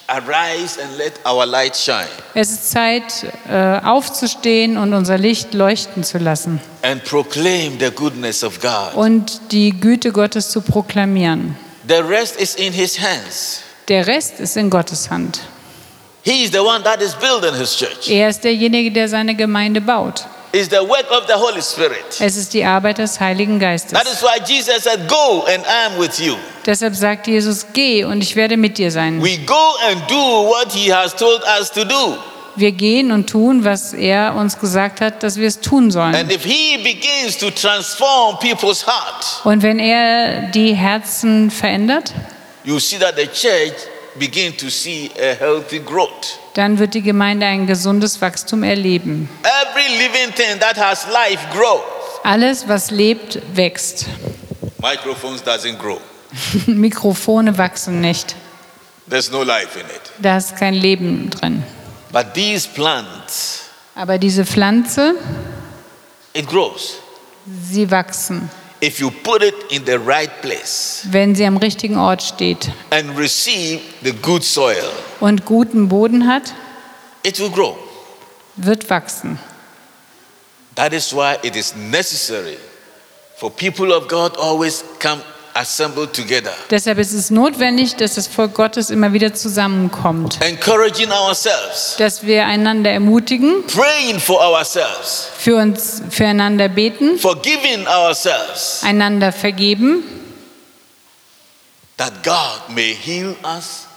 arise 0.07 0.81
and 0.81 0.97
let 0.97 1.13
our 1.25 1.45
light 1.45 1.77
shine 1.77 2.07
Es 2.33 2.49
ist 2.49 2.71
Zeit, 2.71 3.03
äh, 3.47 3.79
aufzustehen 3.85 4.77
und 4.77 4.93
unser 4.93 5.17
Licht 5.17 5.53
leuchten 5.53 6.03
zu 6.03 6.17
lassen 6.17 6.59
and 6.81 7.03
proclaim 7.05 7.79
the 7.79 7.91
goodness 7.91 8.43
of 8.43 8.59
God. 8.59 8.95
und 8.95 9.39
die 9.51 9.69
Güte 9.79 10.11
Gottes 10.11 10.49
zu 10.49 10.61
proklamieren. 10.61 11.55
The 11.87 11.95
rest 12.01 12.35
is 12.39 12.55
in 12.55 12.73
His 12.73 12.99
hands. 12.99 13.61
Der 13.87 14.07
Rest 14.07 14.39
ist 14.39 14.57
in 14.57 14.69
Gottes 14.69 15.09
Hand. 15.09 15.39
He 16.29 16.43
is 16.43 16.51
the 16.51 16.63
one 16.63 16.83
that 16.83 17.01
is 17.01 17.15
building 17.15 17.55
His 17.55 17.75
church. 17.75 18.07
Er 18.07 18.29
ist 18.29 18.43
derjenige, 18.43 18.91
der 18.91 19.07
seine 19.07 19.33
Gemeinde 19.33 19.81
baut. 19.81 20.25
It's 20.51 20.69
the 20.69 20.87
work 20.87 21.09
of 21.09 21.25
the 21.27 21.33
Holy 21.33 21.61
Spirit. 21.61 22.19
Es 22.19 22.37
ist 22.37 22.53
die 22.53 22.63
Arbeit 22.63 22.99
des 22.99 23.19
Heiligen 23.19 23.57
Geistes. 23.57 23.93
That 23.93 24.07
is 24.07 24.21
why 24.21 24.39
Jesus 24.45 24.83
said, 24.83 25.07
Go 25.07 25.45
and 25.47 25.63
I 25.65 25.87
am 25.87 25.99
with 25.99 26.19
you. 26.19 26.35
Deshalb 26.67 26.95
sagt 26.95 27.25
Jesus, 27.25 27.65
geh 27.73 28.03
und 28.03 28.21
ich 28.21 28.35
werde 28.35 28.57
mit 28.57 28.77
dir 28.77 28.91
sein. 28.91 29.23
We 29.23 29.39
go 29.39 29.75
and 29.89 30.01
do 30.07 30.15
what 30.47 30.71
He 30.71 30.93
has 30.93 31.15
told 31.15 31.41
us 31.59 31.71
to 31.71 31.83
do. 31.83 32.17
Wir 32.55 32.73
gehen 32.73 33.11
und 33.11 33.27
tun, 33.27 33.63
was 33.63 33.93
er 33.93 34.35
uns 34.35 34.59
gesagt 34.59 35.01
hat, 35.01 35.23
dass 35.23 35.37
wir 35.37 35.47
es 35.47 35.59
tun 35.59 35.89
sollen. 35.89 36.13
And 36.13 36.31
if 36.31 36.43
He 36.43 36.77
begins 36.77 37.39
to 37.39 37.49
transform 37.49 38.37
people's 38.37 38.85
heart, 38.85 39.25
Und 39.45 39.63
wenn 39.63 39.79
er 39.79 40.51
die 40.51 40.75
Herzen 40.75 41.49
verändert, 41.49 42.13
you 42.63 42.77
see 42.79 42.99
that 42.99 43.15
the 43.17 43.25
church 43.25 43.73
begin 44.19 44.55
to 44.57 44.69
see 44.69 45.09
a 45.19 45.33
healthy 45.35 45.79
growth. 45.79 46.37
dann 46.53 46.77
wird 46.77 46.93
die 46.93 47.01
Gemeinde 47.01 47.45
ein 47.45 47.65
gesundes 47.67 48.21
Wachstum 48.21 48.63
erleben. 48.63 49.29
Every 49.43 49.87
living 49.97 50.33
thing 50.35 50.59
that 50.59 50.77
has 50.77 51.05
life 51.07 51.39
grow. 51.53 51.81
Alles, 52.23 52.67
was 52.67 52.91
lebt, 52.91 53.39
wächst. 53.55 54.05
Microphones 54.81 55.41
doesn't 55.41 55.77
grow. 55.79 55.99
Mikrofone 56.67 57.57
wachsen 57.57 58.01
nicht. 58.01 58.35
There's 59.09 59.31
no 59.31 59.41
life 59.43 59.79
in 59.79 59.85
it. 59.87 60.01
Da 60.21 60.37
ist 60.37 60.55
kein 60.57 60.73
Leben 60.75 61.29
drin. 61.31 61.63
But 62.11 62.33
these 62.35 62.67
plants, 62.67 63.61
Aber 63.95 64.17
diese 64.17 64.45
Pflanze, 64.45 65.15
it 66.33 66.47
grows. 66.47 66.95
sie 67.71 67.89
wachsen, 67.89 68.49
If 68.81 68.99
you 68.99 69.11
put 69.11 69.43
it 69.43 69.55
in 69.69 69.85
the 69.85 69.99
right 69.99 70.31
place 70.41 71.05
wenn 71.11 71.35
sie 71.35 71.45
am 71.45 71.57
richtigen 71.57 71.97
Ort 71.97 72.21
steht 72.21 72.71
and 72.91 73.17
receive 73.17 73.81
the 74.03 74.13
good 74.13 74.43
soil, 74.43 74.91
und 75.19 75.45
guten 75.45 75.89
Boden 75.89 76.27
hat, 76.27 76.53
it 77.23 77.39
will 77.39 77.49
grow. 77.49 77.77
wird 78.55 78.89
wachsen. 78.89 79.39
That 80.75 80.93
is 80.93 81.13
why 81.13 81.37
it 81.43 81.55
is 81.55 81.75
necessary 81.75 82.57
for 83.37 83.49
people 83.49 83.91
of 83.93 84.07
God 84.07 84.37
always 84.37 84.83
come 84.99 85.21
assembled 85.53 86.13
together, 86.13 86.53
Deshalb 86.69 86.97
ist 86.99 87.13
es 87.13 87.29
notwendig, 87.29 87.95
dass 87.95 88.15
das 88.15 88.27
Volk 88.27 88.53
Gottes 88.53 88.89
immer 88.89 89.13
wieder 89.13 89.33
zusammenkommt, 89.33 90.39
encouraging 90.41 91.11
ourselves, 91.11 91.95
dass 91.97 92.25
wir 92.25 92.45
einander 92.45 92.91
ermutigen, 92.91 93.63
praying 93.67 94.19
for 94.19 94.39
ourselves, 94.39 95.27
für 95.37 95.55
uns 95.55 96.01
füreinander 96.09 96.69
beten, 96.69 97.17
forgiving 97.17 97.87
ourselves, 97.87 98.81
einander 98.83 99.31
vergeben, 99.31 100.03
that 101.97 102.23
God 102.23 102.75
may 102.75 102.93
heal 102.93 103.35
us 103.43 103.87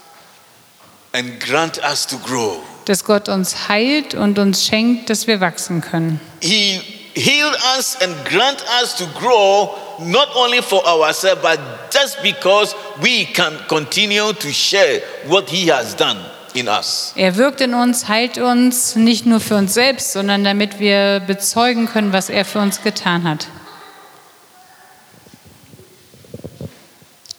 and 1.13 1.39
grant 1.39 1.79
us 1.83 2.05
to 2.07 2.17
grow. 2.17 2.61
dass 2.85 3.05
Gott 3.05 3.29
uns 3.29 3.69
heilt 3.69 4.13
und 4.13 4.37
uns 4.39 4.65
schenkt, 4.65 5.09
dass 5.09 5.25
wir 5.27 5.39
wachsen 5.39 5.79
können. 5.79 6.19
He 6.41 6.81
healed 7.15 7.55
us 7.77 7.95
and 8.01 8.13
grant 8.25 8.63
us 8.81 8.95
to 8.97 9.05
grow 9.19 9.75
not 9.99 10.29
only 10.35 10.61
for 10.61 10.85
ourselves, 10.85 11.41
but 11.41 11.59
just 11.91 12.21
because 12.23 12.75
we 13.01 13.25
can 13.25 13.57
continue 13.67 14.33
to 14.33 14.51
share 14.51 15.01
what 15.27 15.49
He 15.49 15.67
has 15.67 15.95
done 15.95 16.17
in 16.53 16.67
us. 16.67 17.13
Er 17.15 17.35
wirkt 17.37 17.61
in 17.61 17.73
uns, 17.73 18.07
heilt 18.07 18.37
uns, 18.37 18.95
nicht 18.95 19.25
nur 19.25 19.39
für 19.39 19.55
uns 19.55 19.73
selbst, 19.73 20.13
sondern 20.13 20.43
damit 20.43 20.79
wir 20.79 21.21
bezeugen 21.25 21.87
können, 21.87 22.13
was 22.13 22.29
er 22.29 22.45
für 22.45 22.59
uns 22.59 22.81
getan 22.81 23.23
hat. 23.23 23.47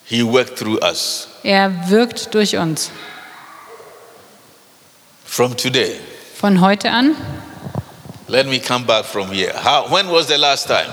He 0.04 0.22
worked 0.22 0.58
through 0.58 0.78
us. 0.82 1.28
Er 1.42 1.90
wirkt 1.90 2.34
durch 2.34 2.56
uns. 2.56 2.90
From 5.24 5.56
today, 5.56 5.96
Von 6.38 6.60
heute 6.60 6.90
an, 6.90 7.16
let 8.28 8.46
me 8.46 8.58
come 8.58 8.84
back 8.84 9.04
from 9.04 9.28
here. 9.28 9.52
How, 9.54 9.90
when 9.90 10.08
was 10.08 10.26
the 10.26 10.38
last 10.38 10.66
time 10.66 10.90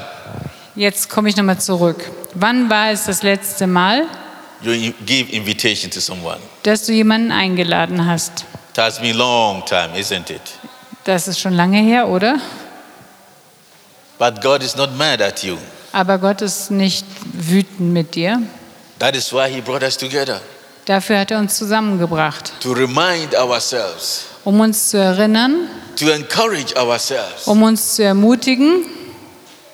jetzt 0.76 1.10
komme 1.10 1.30
ich 1.30 1.38
nochmal 1.38 1.60
zurück. 1.60 2.10
Wann 2.34 2.70
war 2.70 2.92
es 2.92 3.06
das 3.06 3.24
letzte 3.24 3.68
Mal, 3.68 4.06
you 4.62 4.94
give 5.06 5.32
invitation 5.32 5.92
to 5.92 6.00
someone? 6.00 6.38
dass 6.64 6.86
du 6.86 6.94
jemanden 6.94 7.32
eingeladen 7.32 8.06
hast? 8.06 8.46
It 8.72 8.78
has 8.78 9.00
been 9.00 9.16
a 9.16 9.18
long 9.18 9.66
time, 9.66 9.98
isn't 9.98 10.30
it? 10.30 10.42
Das 11.04 11.28
ist 11.28 11.40
schon 11.40 11.54
lange 11.54 11.80
her, 11.82 12.08
oder? 12.08 12.40
But 14.18 14.42
God 14.42 14.62
is 14.62 14.76
not 14.76 14.96
mad 14.98 15.22
at 15.22 15.44
you. 15.44 15.58
Aber 15.94 16.20
Gott 16.20 16.42
ist 16.42 16.72
nicht 16.72 17.06
wütend 17.34 17.92
mit 17.92 18.16
dir. 18.16 18.42
That 19.00 19.16
is 19.16 19.34
why 19.34 19.50
He 19.50 19.62
brought 19.62 19.84
us 19.84 19.98
together 19.98 20.40
Dafür 20.86 21.20
hat 21.20 21.32
er 21.32 21.40
uns 21.40 21.58
zusammengebracht, 21.58 22.54
to 22.60 22.72
remind 22.72 23.36
ourselves, 23.36 24.26
um 24.44 24.60
uns 24.60 24.90
zu 24.90 24.98
erinnern, 24.98 25.68
to 25.98 26.10
encourage 26.10 26.76
ourselves 26.76 27.46
um 27.48 27.62
uns 27.64 27.96
zu 27.96 28.04
ermutigen, 28.04 28.86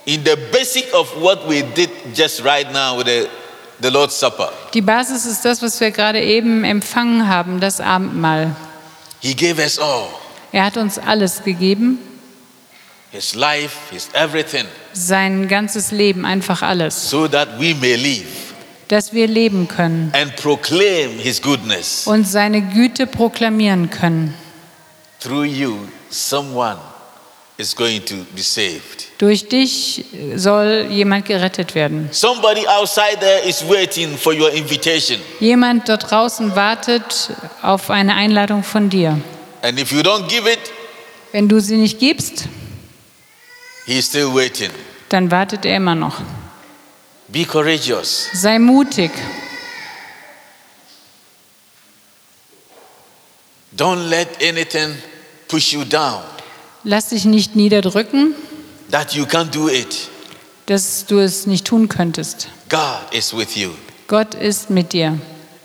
in 0.06 0.24
the 0.26 0.36
basic 0.52 0.94
of 0.94 1.10
what 1.22 1.48
we 1.50 1.64
did 1.76 1.90
just 2.16 2.44
right 2.44 2.72
now 2.72 2.98
with 2.98 3.06
the, 3.08 3.28
the 3.82 3.90
Lord's 3.90 4.18
Supper. 4.18 4.52
Die 4.74 4.82
Basis 4.82 5.26
ist 5.26 5.44
das, 5.44 5.62
was 5.62 5.80
wir 5.80 5.92
gerade 5.92 6.22
eben 6.22 6.64
empfangen 6.64 7.28
haben, 7.28 7.60
das 7.60 7.80
Abendmahl. 7.82 8.56
He 9.20 9.34
gave 9.36 9.62
us 9.62 9.78
all 9.80 10.08
Er 10.52 10.66
hat 10.66 10.78
uns 10.78 10.98
alles 10.98 11.44
gegeben, 11.44 12.00
His 13.12 13.36
life, 13.36 13.76
His 13.92 14.10
everything, 14.14 14.66
sein 14.94 15.48
ganzes 15.48 15.92
Leben, 15.92 16.26
einfach 16.26 16.62
alles, 16.62 17.10
so 17.10 17.28
that 17.28 17.60
we 17.60 17.74
may 17.76 17.96
live 17.96 18.26
dass 18.88 19.12
wir 19.12 19.28
leben 19.28 19.68
können 19.68 20.14
and 20.16 20.34
proclaim 20.38 21.20
His 21.20 21.42
goodness. 21.42 22.08
und 22.08 22.26
seine 22.26 22.62
Güte 22.62 23.06
proklamieren 23.08 23.90
können. 23.90 24.34
Through 25.28 25.44
you, 25.44 25.78
someone 26.10 26.78
is 27.58 27.76
going 27.76 28.02
to 28.06 28.16
be 28.34 28.42
saved. 28.42 29.08
Durch 29.18 29.50
dich 29.50 30.06
soll 30.38 30.88
jemand 30.90 31.26
gerettet 31.26 31.76
werden. 31.76 32.08
Somebody 32.14 32.66
outside 32.66 33.18
there 33.20 33.42
is 33.46 33.62
waiting 33.68 34.16
for 34.18 34.32
your 34.34 34.50
invitation. 34.54 35.20
Jemand 35.42 35.90
dort 35.90 36.10
draußen 36.10 36.56
wartet 36.56 37.32
auf 37.62 37.90
eine 37.90 38.16
Einladung 38.16 38.64
von 38.64 38.90
dir. 38.90 39.20
And 39.64 39.78
if 39.78 39.92
you 39.92 40.00
don't 40.00 40.30
give 40.30 40.50
it, 40.50 40.60
Wenn 41.34 41.50
du 41.50 41.60
sie 41.60 41.76
nicht 41.76 42.00
gibst, 42.00 42.46
He's 43.86 44.06
still 44.08 44.34
waiting. 44.34 44.72
dann 45.10 45.30
wartet 45.30 45.66
er 45.66 45.76
immer 45.76 45.96
noch. 45.96 46.22
Be 47.28 47.44
courageous. 47.44 48.30
Sei 48.34 48.60
mutig. 48.60 49.12
Don't 53.76 54.10
let 54.10 54.42
anything 54.42 54.96
push 55.48 55.74
you 55.74 55.84
down 55.84 56.22
Lass 56.84 57.10
dich 57.10 57.26
nicht 57.26 57.56
niederdrücken, 57.56 58.34
that 58.92 59.14
you 59.14 59.26
can't 59.26 59.54
do 59.54 59.68
it. 59.70 60.10
dass 60.68 61.06
du 61.06 61.20
es 61.20 61.46
nicht 61.48 61.66
tun 61.66 61.90
könntest. 61.90 62.48
God 62.70 63.12
is 63.12 63.36
with 63.36 63.56
you. 63.56 63.72
Gott 64.08 64.36
ist 64.36 64.70
mit 64.70 64.94
dir. 64.94 65.18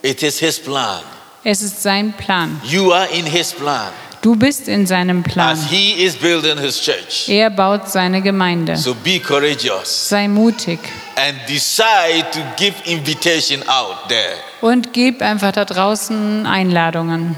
It 0.02 0.22
is 0.22 0.38
His 0.38 0.58
plan. 0.58 1.00
Es 1.44 1.62
ist 1.62 1.82
sein 1.82 2.12
Plan. 2.12 2.60
You 2.64 2.92
are 2.92 3.08
in 3.12 3.26
His 3.26 3.52
plan 3.52 3.90
Du 4.20 4.36
bist 4.36 4.68
in 4.68 4.86
seinem 4.86 5.24
Plan. 5.24 5.50
as 5.58 5.64
He 5.68 6.04
is 6.04 6.14
building 6.14 6.56
His 6.58 6.80
church. 6.80 7.28
Er 7.28 7.50
baut 7.50 7.88
seine 7.90 8.22
Gemeinde. 8.22 8.76
So 8.76 8.94
be 8.94 9.18
courageous 9.20 10.08
Sei 10.08 10.28
mutig 10.28 10.78
and 11.16 11.36
decide 11.48 12.24
to 12.32 12.38
give 12.56 12.74
invitation 12.84 13.62
out 13.68 14.08
there 14.08 14.34
und 14.60 14.92
gib 14.92 15.20
einfach 15.22 15.50
da 15.52 15.64
draußen 15.64 16.46
Einladungen, 16.46 17.36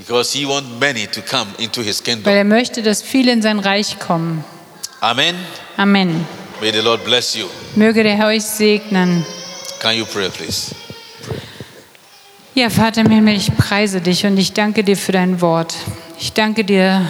because 0.00 0.32
He 0.32 0.46
wants 0.46 0.68
many 0.80 1.06
to 1.06 1.20
come 1.20 1.50
into 1.58 1.82
His 1.82 2.00
weil 2.00 2.14
kingdom. 2.14 2.32
er 2.32 2.44
möchte, 2.44 2.82
dass 2.82 3.02
viele 3.02 3.32
in 3.32 3.42
sein 3.42 3.58
Reich 3.58 3.98
kommen. 3.98 4.44
Amen. 5.00 5.34
Amen. 5.76 6.26
May 6.60 6.72
the 6.72 6.80
Lord 6.80 7.04
bless 7.04 7.34
you. 7.34 7.46
Möge 7.76 8.02
der 8.02 8.16
Herr 8.16 8.28
euch 8.28 8.42
segnen. 8.42 9.24
Can 9.80 9.96
you 9.96 10.04
pray, 10.04 10.28
please? 10.28 10.74
Ja, 12.54 12.68
Vater 12.68 13.02
im 13.02 13.10
Himmel, 13.10 13.36
ich 13.36 13.54
preise 13.56 14.00
dich 14.00 14.26
und 14.26 14.36
ich 14.36 14.52
danke 14.52 14.84
dir 14.84 14.96
für 14.96 15.12
dein 15.12 15.40
Wort. 15.40 15.74
Ich 16.18 16.32
danke 16.32 16.64
dir, 16.64 17.06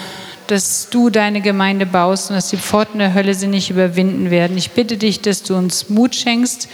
dass 0.46 0.88
du 0.90 1.11
deine 1.11 1.40
Gemeinde 1.40 1.87
baust 1.87 2.31
und 2.31 2.37
dass 2.37 2.50
die 2.50 2.57
Pforten 2.57 2.98
der 2.98 3.14
Hölle 3.14 3.35
sie 3.35 3.46
nicht 3.46 3.70
überwinden 3.70 4.31
werden. 4.31 4.57
Ich 4.57 4.70
bitte 4.70 4.96
dich, 4.96 5.20
dass 5.20 5.42
du 5.42 5.57
uns 5.57 5.88
Mut 5.88 6.14
schenkst 6.14 6.68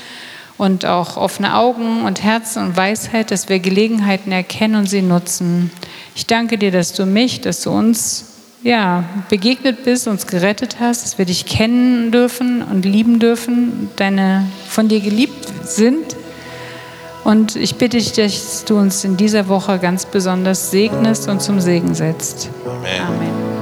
und 0.59 0.87
auch 0.87 1.17
offene 1.17 1.57
Augen 1.57 2.05
und 2.05 2.23
Herzen 2.23 2.63
und 2.63 2.77
Weisheit, 2.77 3.31
dass 3.31 3.49
wir 3.49 3.59
Gelegenheiten 3.59 4.33
erkennen 4.33 4.77
und 4.77 4.89
sie 4.89 5.03
nutzen. 5.03 5.71
Ich 6.15 6.27
danke 6.27 6.59
dir, 6.59 6.71
dass 6.71 6.93
du 6.93 7.05
mich, 7.05 7.41
dass 7.41 7.63
du 7.63 7.71
uns 7.71 8.37
ja, 8.63 9.05
begegnet 9.29 9.85
bist, 9.85 10.09
uns 10.09 10.27
gerettet 10.27 10.79
hast, 10.81 11.05
dass 11.05 11.19
wir 11.19 11.25
dich 11.25 11.47
kennen 11.47 12.11
dürfen 12.11 12.63
und 12.63 12.85
lieben 12.85 13.21
dürfen, 13.21 13.91
deine 13.97 14.47
von 14.69 14.89
dir 14.89 15.01
geliebt 15.01 15.47
sind. 15.65 16.17
Und 17.23 17.57
ich 17.57 17.77
bitte 17.77 17.99
dich, 17.99 18.13
dass 18.13 18.65
du 18.65 18.77
uns 18.77 19.05
in 19.05 19.17
dieser 19.17 19.49
Woche 19.49 19.79
ganz 19.79 20.07
besonders 20.07 20.71
segnest 20.71 21.29
und 21.29 21.43
zum 21.43 21.61
Segen 21.61 21.95
setzt. 21.95 22.51
Amen. 22.65 23.01
Amen. 23.01 23.56